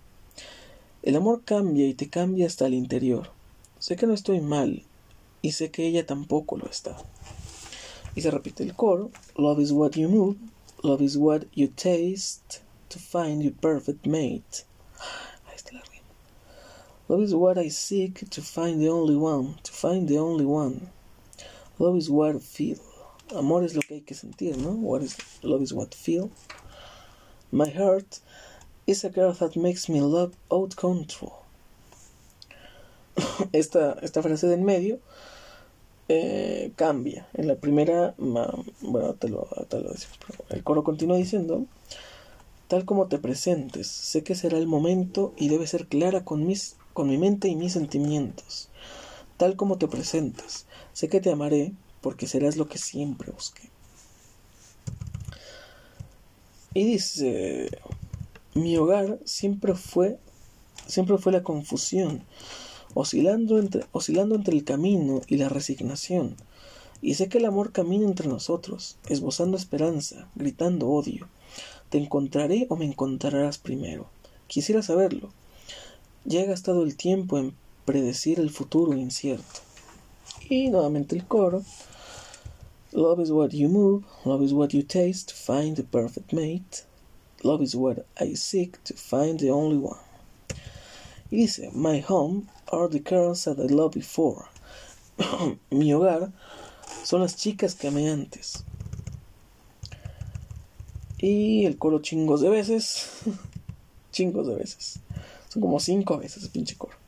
[1.03, 3.28] El amor cambia y te cambia hasta el interior.
[3.80, 4.83] Sé que no estoy mal
[5.43, 6.97] y sé que ella tampoco lo está.
[8.14, 9.11] Y se repite el coro.
[9.37, 10.39] Love is what you move.
[10.83, 14.64] Love is what you taste to find your perfect mate.
[15.47, 15.83] Ahí está la.
[17.09, 19.57] Love is what I seek to find the only one.
[19.64, 20.89] To find the only one.
[21.83, 22.78] Love is what feel.
[23.35, 24.70] Amor es lo que hay que sentir, ¿no?
[24.70, 26.30] What is love is what feel.
[27.51, 28.20] My heart
[28.87, 31.33] is a girl that makes me love out control.
[33.53, 35.01] Esta, esta frase de en medio
[36.09, 37.26] eh, cambia.
[37.35, 40.18] En la primera, bueno, te lo, te lo decimos,
[40.51, 41.66] el coro continúa diciendo,
[42.68, 46.76] tal como te presentes, sé que será el momento y debe ser clara con, mis,
[46.93, 48.68] con mi mente y mis sentimientos
[49.37, 50.66] tal como te presentas.
[50.93, 53.70] Sé que te amaré porque serás lo que siempre busqué.
[56.74, 57.70] Y dice,
[58.55, 60.18] mi hogar siempre fue,
[60.87, 62.24] siempre fue la confusión,
[62.95, 66.37] oscilando entre, oscilando entre el camino y la resignación.
[67.03, 71.28] Y sé que el amor camina entre nosotros, esbozando esperanza, gritando odio.
[71.91, 74.09] Te encontraré o me encontrarás primero.
[74.47, 75.30] Quisiera saberlo.
[76.24, 77.55] Ya he gastado el tiempo en
[77.85, 79.61] predecir el futuro incierto.
[80.49, 81.64] Y nuevamente el coro.
[82.93, 86.85] Love is what you move, love is what you taste to find the perfect mate.
[87.43, 89.99] Love is what I seek to find the only one.
[91.30, 94.49] Y dice, My home are the girls that I loved before.
[95.70, 96.33] Mi hogar
[97.03, 98.62] son las chicas que amé antes.
[101.18, 103.22] Y el coro chingos de veces.
[104.12, 104.99] chingos de veces.
[105.49, 107.01] Son como cinco veces pinche coro.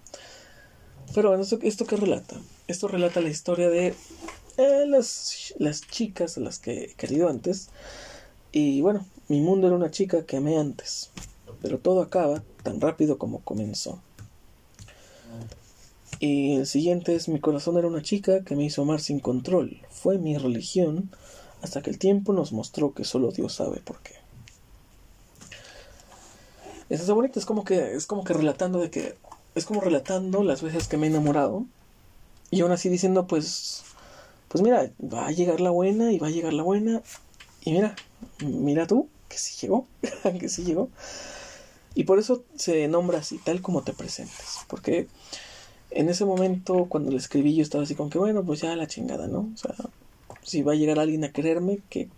[1.15, 2.37] Pero bueno, ¿esto, esto qué relata?
[2.67, 3.95] Esto relata la historia de
[4.57, 7.69] eh, las, las chicas a las que he querido antes.
[8.51, 11.11] Y bueno, mi mundo era una chica que amé antes,
[11.63, 14.01] pero todo acaba tan rápido como comenzó.
[16.19, 19.79] Y el siguiente es mi corazón era una chica que me hizo amar sin control.
[19.91, 21.11] Fue mi religión
[21.63, 24.15] hasta que el tiempo nos mostró que solo Dios sabe por qué.
[26.91, 29.17] Eso es bonito, es como que es como que relatando de que
[29.55, 31.65] es como relatando las veces que me he enamorado
[32.51, 33.85] y aún así diciendo pues
[34.49, 37.03] pues mira, va a llegar la buena y va a llegar la buena
[37.65, 37.97] y mira,
[38.39, 39.89] mira tú que sí llegó,
[40.39, 40.91] que sí llegó.
[41.97, 45.09] Y por eso se nombra así, tal como te presentes, porque
[45.91, 48.87] en ese momento cuando le escribí yo estaba así con que bueno, pues ya la
[48.87, 49.51] chingada, ¿no?
[49.53, 49.75] O sea,
[50.43, 52.09] si va a llegar alguien a quererme, que,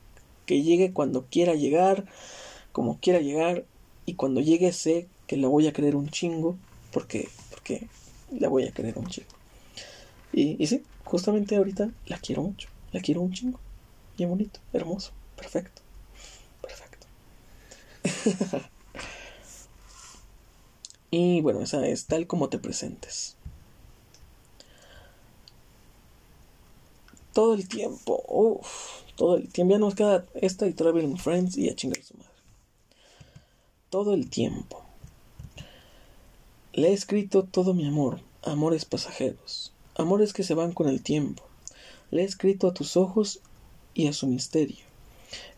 [0.44, 2.04] que llegue cuando quiera llegar,
[2.72, 3.64] como quiera llegar,
[4.04, 6.56] y cuando llegue sé que la voy a querer un chingo,
[6.92, 7.88] porque, porque
[8.30, 9.28] la voy a querer un chingo.
[10.32, 13.60] Y, y sí, justamente ahorita la quiero mucho, la quiero un chingo.
[14.16, 15.82] Bien bonito, hermoso, perfecto,
[16.62, 17.06] perfecto.
[21.10, 23.36] y bueno, esa es tal como te presentes.
[27.36, 28.24] todo el tiempo.
[28.28, 29.72] Uf, todo el tiempo.
[29.74, 32.30] Ya nos queda esta y Traveling Friends y a chingar su madre.
[33.90, 34.85] Todo el tiempo.
[36.76, 41.42] Le he escrito todo mi amor, amores pasajeros, amores que se van con el tiempo.
[42.10, 43.40] Le he escrito a tus ojos
[43.94, 44.84] y a su misterio.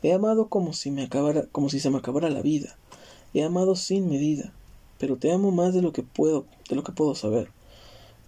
[0.01, 2.79] He amado como si me acabara, como si se me acabara la vida.
[3.35, 4.53] He amado sin medida,
[5.01, 7.51] pero te amo más de lo que puedo, de lo que puedo saber,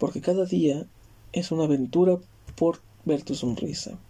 [0.00, 0.84] porque cada día
[1.32, 2.18] es una aventura
[2.56, 4.00] por ver tu sonrisa.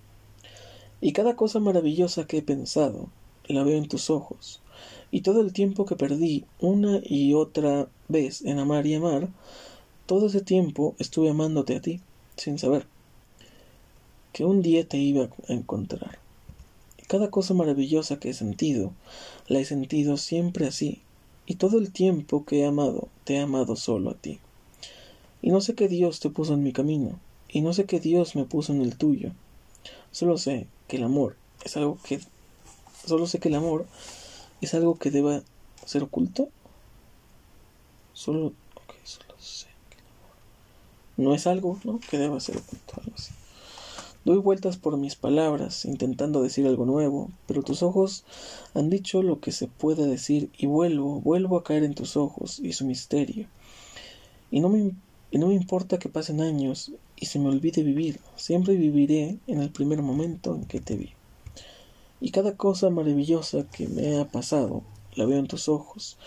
[1.02, 3.10] Y cada cosa maravillosa que he pensado,
[3.46, 4.62] la veo en tus ojos.
[5.10, 9.28] Y todo el tiempo que perdí una y otra vez en amar y amar,
[10.06, 12.00] todo ese tiempo estuve amándote a ti,
[12.36, 12.86] sin saber
[14.32, 16.18] que un día te iba a encontrar.
[17.08, 18.92] Cada cosa maravillosa que he sentido,
[19.48, 21.00] la he sentido siempre así.
[21.46, 24.38] Y todo el tiempo que he amado, te he amado solo a ti.
[25.42, 28.36] Y no sé qué Dios te puso en mi camino, y no sé qué Dios
[28.36, 29.32] me puso en el tuyo.
[30.12, 32.20] Solo sé que el amor es algo que
[33.06, 33.86] solo sé que el amor
[34.60, 35.42] es algo que deba
[35.86, 36.48] ser oculto.
[38.20, 39.68] Solo, okay, solo sé
[41.16, 42.00] no es algo, ¿no?
[42.00, 43.32] Que deba ser oculto, algo así.
[44.26, 48.24] Doy vueltas por mis palabras, intentando decir algo nuevo, pero tus ojos
[48.74, 52.58] han dicho lo que se puede decir y vuelvo, vuelvo a caer en tus ojos
[52.58, 53.46] y su misterio.
[54.50, 54.92] Y no me,
[55.30, 59.62] y no me importa que pasen años y se me olvide vivir, siempre viviré en
[59.62, 61.14] el primer momento en que te vi.
[62.20, 64.82] Y cada cosa maravillosa que me ha pasado,
[65.14, 66.18] la veo en tus ojos,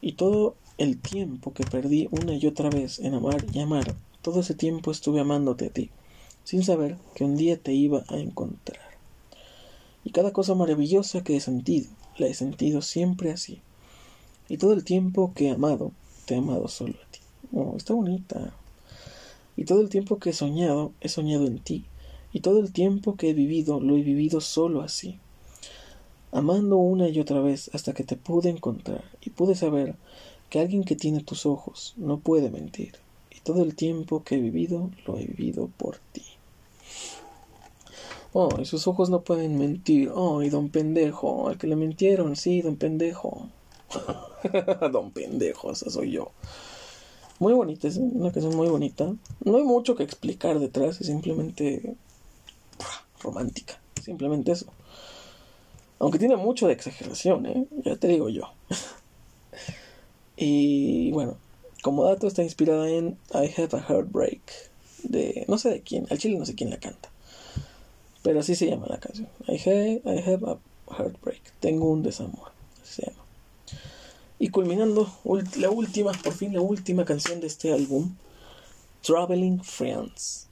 [0.00, 4.40] y todo el tiempo que perdí una y otra vez en amar y amar, todo
[4.40, 5.90] ese tiempo estuve amándote a ti,
[6.44, 8.84] sin saber que un día te iba a encontrar.
[10.04, 13.60] Y cada cosa maravillosa que he sentido, la he sentido siempre así.
[14.48, 15.92] Y todo el tiempo que he amado,
[16.26, 17.20] te he amado solo a ti.
[17.52, 18.52] Oh, está bonita.
[19.56, 21.84] Y todo el tiempo que he soñado, he soñado en ti.
[22.32, 25.18] Y todo el tiempo que he vivido, lo he vivido solo así.
[26.32, 29.96] Amando una y otra vez hasta que te pude encontrar y pude saber
[30.50, 32.96] que alguien que tiene tus ojos no puede mentir.
[33.30, 36.24] Y todo el tiempo que he vivido, lo he vivido por ti.
[38.32, 40.10] Oh, y sus ojos no pueden mentir.
[40.14, 43.48] Oh, y don pendejo, al que le mintieron, sí, don pendejo.
[44.92, 46.32] don pendejo, esa soy yo.
[47.38, 49.14] Muy bonita, es una canción muy bonita.
[49.44, 51.96] No hay mucho que explicar detrás, es simplemente
[53.20, 53.80] romántica.
[54.02, 54.66] Simplemente eso.
[55.98, 57.66] Aunque tiene mucho de exageración, ¿eh?
[57.84, 58.50] Ya te digo yo.
[60.36, 61.36] y bueno,
[61.82, 64.40] como dato está inspirada en I Have a Heartbreak.
[65.02, 67.10] De no sé de quién, al chile no sé quién la canta.
[68.22, 69.28] Pero así se llama la canción.
[69.46, 70.58] I have, I have a
[70.92, 71.40] Heartbreak.
[71.60, 72.50] Tengo un desamor.
[72.82, 73.22] Se llama.
[74.38, 75.10] Y culminando,
[75.56, 78.16] la última, por fin la última canción de este álbum,
[79.02, 80.48] Traveling Friends.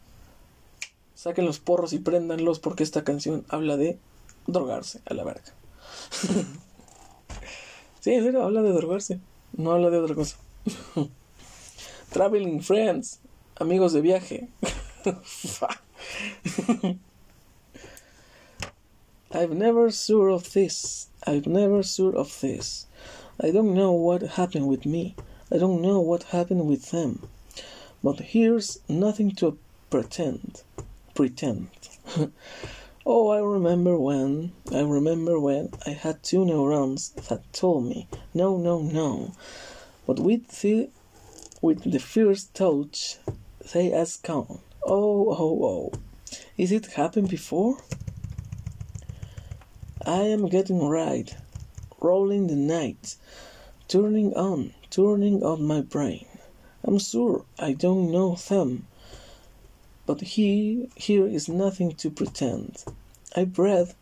[1.14, 3.98] Saquen los porros y préndanlos porque esta canción habla de
[4.46, 5.52] drogarse a la verga.
[8.00, 9.20] sí, en serio, habla de drogarse.
[9.56, 10.36] No habla de otra cosa.
[12.12, 13.20] Traveling Friends,
[13.60, 14.48] amigos de viaje.
[19.30, 21.08] I've never sure of this.
[21.24, 22.86] I've never sure of this.
[23.40, 25.14] I don't know what happened with me.
[25.52, 27.28] I don't know what happened with them.
[28.02, 29.56] But here's nothing to
[29.88, 30.62] pretend.
[31.14, 31.68] Pretend.
[33.06, 38.56] oh, I remember when, I remember when I had two neurons that told me, no,
[38.56, 39.32] no, no.
[40.06, 40.88] But with the,
[41.60, 43.18] with the first touch,
[43.72, 45.92] they asked on, oh, oh, oh.
[46.56, 47.78] Is it happened before?
[50.06, 51.34] I am getting right.
[52.00, 53.16] rolling the night,
[53.88, 56.26] turning on, turning on my brain.
[56.84, 58.86] I'm sure I don't know them,
[60.06, 62.84] but here, here is nothing to pretend.
[63.34, 63.92] I breathe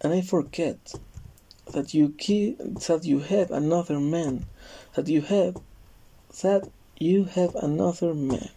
[0.00, 0.94] and I forget
[1.72, 4.46] that you keep, that you have another man,
[4.94, 5.56] that you have
[6.42, 8.50] that you have another man.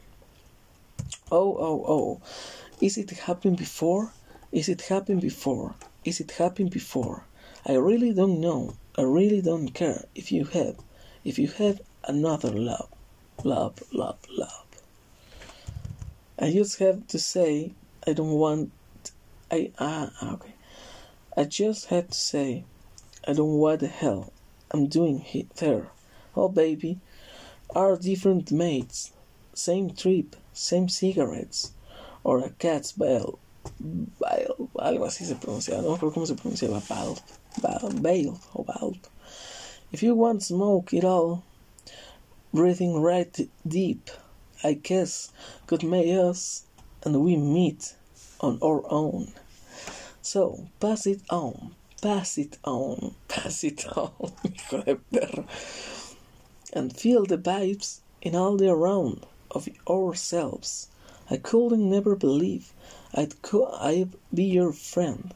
[1.31, 2.21] Oh, oh, oh.
[2.79, 4.11] Is it happened before?
[4.51, 5.75] Is it happened before?
[6.05, 7.25] Is it happened before?
[7.65, 8.75] I really don't know.
[8.97, 10.75] I really don't care if you have,
[11.23, 12.89] if you have another love,
[13.43, 14.62] love, love, love.
[16.43, 17.71] I just have to say,
[18.05, 18.73] I don't want,
[19.49, 20.55] I, ah, okay.
[21.37, 22.65] I just have to say,
[23.25, 24.33] I don't what the hell
[24.71, 25.25] I'm doing
[25.55, 25.87] there.
[26.35, 26.99] Oh, baby,
[27.73, 29.13] are different mates,
[29.53, 31.71] same trip, same cigarettes,
[32.25, 33.39] or a cat's bell,
[33.79, 37.21] bale, algo así se pronuncia, no creo cómo se pronuncia, valve,
[37.61, 38.99] valve, o valve.
[39.93, 41.45] If you want smoke it all,
[42.53, 43.33] breathing right
[43.65, 44.09] deep,
[44.63, 45.31] I guess
[45.67, 46.63] could make us
[47.03, 47.95] and we meet
[48.39, 49.33] on our own.
[50.21, 54.11] So pass it on, pass it on, pass it on,
[56.73, 60.87] and feel the vibes in all the around of ourselves.
[61.29, 62.73] I couldn't never believe
[63.13, 65.33] I'd, co- I'd be your friend.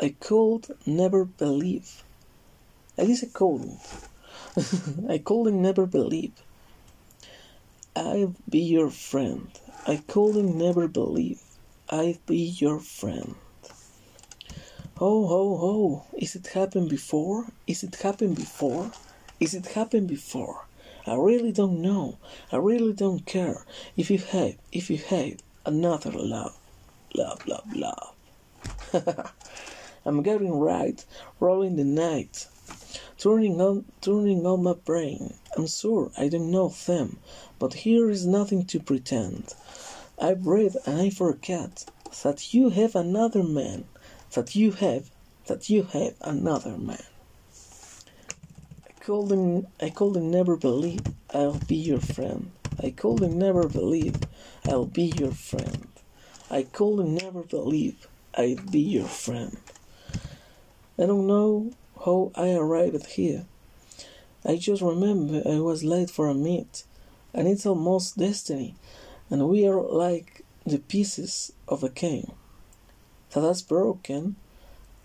[0.00, 2.04] I could never believe.
[2.98, 3.80] At least I couldn't.
[5.08, 6.32] I couldn't never believe
[7.98, 9.50] I'd be your friend.
[9.84, 11.42] I couldn't never believe
[11.90, 13.34] I'd be your friend.
[15.00, 17.46] Oh, oh, oh, is it happened before?
[17.66, 18.92] Is it happened before?
[19.40, 20.66] Is it happened before?
[21.08, 22.18] I really don't know.
[22.52, 23.64] I really don't care
[23.96, 26.56] if you have if you have another love.
[27.16, 28.14] Love, love, love.
[30.04, 31.04] I'm getting right,
[31.40, 32.46] rolling the night,
[33.18, 35.34] turning on turning on my brain.
[35.56, 37.18] I'm sure I don't know them,
[37.58, 39.54] but here is nothing to pretend.
[40.20, 41.84] I breathe and I forget
[42.22, 43.84] that you have another man,
[44.32, 45.10] that you have
[45.46, 47.02] that you have another man
[48.86, 51.00] I couldn't I couldn't never believe
[51.32, 52.50] I'll be your friend.
[52.82, 54.16] I couldn't never believe
[54.66, 55.88] I'll be your friend.
[56.50, 58.06] I couldn't never believe
[58.36, 59.56] I'd be your friend.
[60.98, 61.72] I don't know
[62.04, 63.46] how I arrived here.
[64.44, 66.84] I just remember I was late for a meet,
[67.34, 68.74] and it's almost destiny,
[69.30, 72.32] and we are like the pieces of a cane
[73.30, 74.36] that has broken,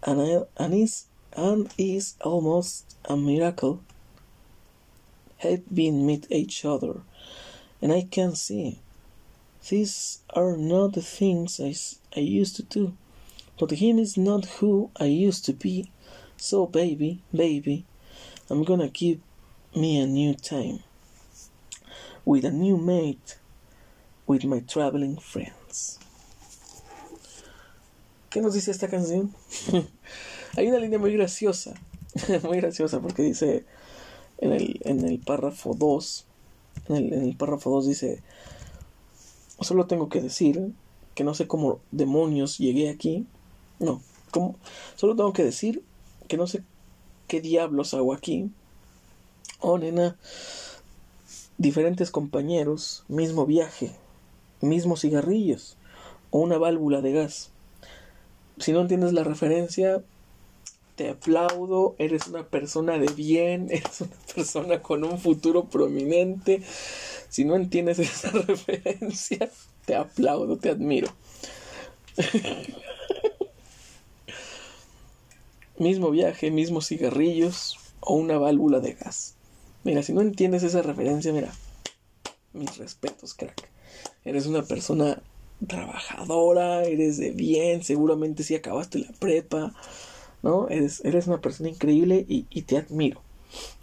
[0.03, 1.05] and I, and is
[1.35, 3.81] and is almost a miracle
[5.37, 7.01] have been meet each other,
[7.81, 8.79] and I can see
[9.69, 11.73] these are not the things I,
[12.17, 12.95] I used to do,
[13.59, 15.91] but him is not who I used to be.
[16.37, 17.85] So, baby, baby,
[18.49, 19.19] I'm gonna give
[19.75, 20.79] me a new time
[22.25, 23.37] with a new mate
[24.27, 25.99] with my traveling friends.
[28.29, 29.33] ¿Qué nos dice esta canción?
[30.57, 31.73] Hay una línea muy graciosa,
[32.43, 33.65] muy graciosa porque dice
[34.39, 36.25] en el, en el párrafo 2,
[36.89, 38.21] en el, en el párrafo 2 dice,
[39.61, 40.73] solo tengo que decir
[41.15, 43.25] que no sé cómo demonios llegué aquí.
[43.79, 44.01] No,
[44.95, 45.83] solo tengo que decir
[46.27, 46.63] que no sé
[47.27, 48.49] qué diablos hago aquí.
[49.59, 50.17] Oh, nena,
[51.57, 53.91] diferentes compañeros, mismo viaje,
[54.61, 55.77] mismos cigarrillos
[56.31, 57.51] o una válvula de gas.
[58.59, 60.03] Si no entiendes la referencia,
[60.95, 66.61] te aplaudo, eres una persona de bien, eres una persona con un futuro prominente.
[67.29, 69.49] Si no entiendes esa referencia,
[69.85, 71.07] te aplaudo, te admiro.
[75.77, 79.35] mismo viaje, mismos cigarrillos o una válvula de gas.
[79.83, 81.51] Mira, si no entiendes esa referencia, mira,
[82.53, 83.69] mis respetos, crack.
[84.23, 85.21] Eres una persona
[85.67, 89.73] trabajadora, eres de bien, seguramente si acabaste la prepa,
[90.41, 90.69] ¿no?
[90.69, 93.21] Eres, eres una persona increíble y, te admiro.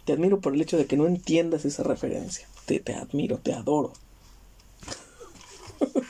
[0.05, 2.47] Te admiro por el hecho de que no entiendas esa referencia.
[2.65, 3.93] Te, te admiro, te adoro.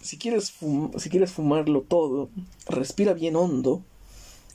[0.00, 0.54] si, quieres
[0.98, 2.28] si quieres fumarlo todo,
[2.68, 3.82] respira bien hondo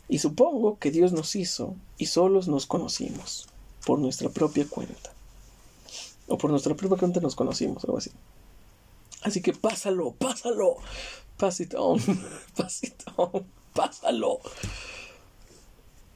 [0.07, 3.49] y supongo que Dios nos hizo y solos nos conocimos
[3.89, 5.11] por nuestra propia cuenta.
[6.27, 8.11] O por nuestra propia cuenta nos conocimos, algo así.
[9.23, 10.75] Así que pásalo, pásalo.
[11.37, 11.73] Pass it
[13.73, 14.41] pásalo.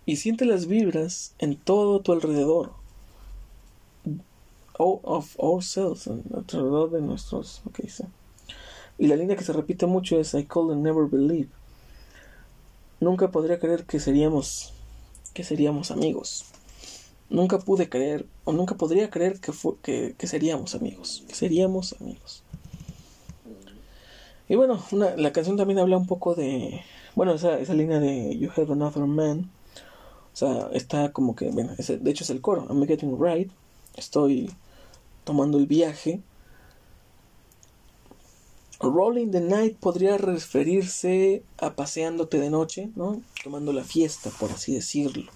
[0.05, 2.73] Y siente las vibras en todo tu alrededor.
[4.77, 7.63] of ourselves, alrededor de nuestros.
[7.65, 7.89] Okay,
[8.99, 11.49] Y la línea que se repite mucho es I call and never believe.
[12.99, 14.73] Nunca podría creer que seríamos
[15.33, 16.52] que seríamos amigos.
[17.33, 19.51] Nunca pude creer, o nunca podría creer que,
[19.81, 22.43] que, que seríamos amigos, que seríamos amigos.
[24.47, 26.81] Y bueno, la canción también habla un poco de,
[27.15, 29.49] bueno, esa, esa línea de You Have Another Man,
[30.31, 33.51] o sea, está como que, bueno, de hecho es el coro, I'm getting right,
[33.95, 34.51] estoy
[35.23, 36.21] tomando el viaje.
[38.79, 43.23] Rolling the night podría referirse a paseándote de noche, ¿no?
[43.43, 45.31] Tomando la fiesta, por así decirlo.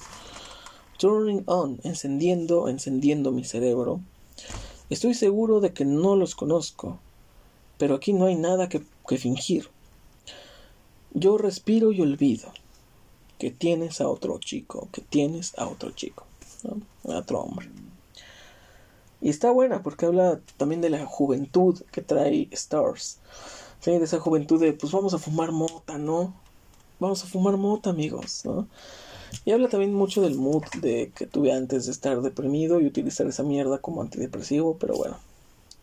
[0.97, 4.01] Turning on, encendiendo, encendiendo mi cerebro.
[4.89, 6.99] Estoy seguro de que no los conozco,
[7.77, 9.69] pero aquí no hay nada que, que fingir.
[11.13, 12.51] Yo respiro y olvido
[13.37, 16.25] que tienes a otro chico, que tienes a otro chico,
[17.07, 17.69] a otro hombre.
[19.21, 23.19] Y está buena porque habla también de la juventud que trae Stars.
[23.85, 26.33] De esa juventud de, pues vamos a fumar mota, ¿no?
[26.99, 28.67] Vamos a fumar mota, amigos, ¿no?
[29.45, 33.27] Y habla también mucho del mood de que tuve antes de estar deprimido y utilizar
[33.27, 35.17] esa mierda como antidepresivo, pero bueno,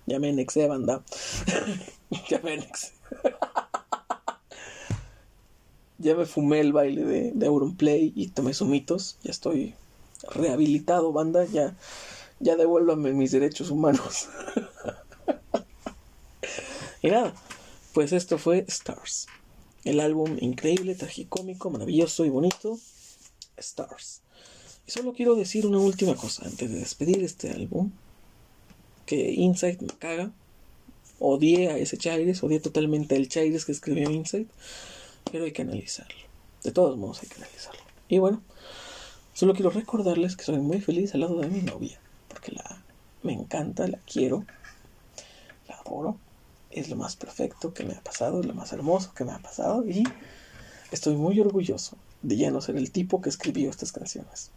[0.07, 1.03] ya me anexé, banda.
[2.29, 2.93] ya me anexé.
[5.99, 9.17] ya me fumé el baile de, de Auronplay y tomé sumitos.
[9.23, 9.75] Ya estoy
[10.31, 11.45] rehabilitado, banda.
[11.47, 11.75] Ya,
[12.41, 14.29] ya devuélvame mis derechos humanos.
[17.03, 17.35] y nada,
[17.95, 19.27] pues esto fue Stars.
[19.85, 22.79] El álbum increíble, tragicómico, maravilloso y bonito.
[23.57, 24.23] Stars.
[24.87, 27.91] Y solo quiero decir una última cosa antes de despedir este álbum.
[29.07, 30.33] Que Insight me caga.
[31.19, 34.49] Odié a ese Chaires, odié totalmente al Chaires que escribió Insight
[35.31, 36.15] pero hay que analizarlo.
[36.63, 37.81] De todos modos hay que analizarlo.
[38.09, 38.43] Y bueno,
[39.33, 41.99] solo quiero recordarles que soy muy feliz al lado de mi novia,
[42.29, 42.83] porque la
[43.23, 44.45] me encanta, la quiero,
[45.67, 46.19] la adoro,
[46.71, 49.85] es lo más perfecto que me ha pasado, lo más hermoso que me ha pasado
[49.89, 50.05] y
[50.93, 54.51] estoy muy orgulloso de ya no ser el tipo que escribió estas canciones.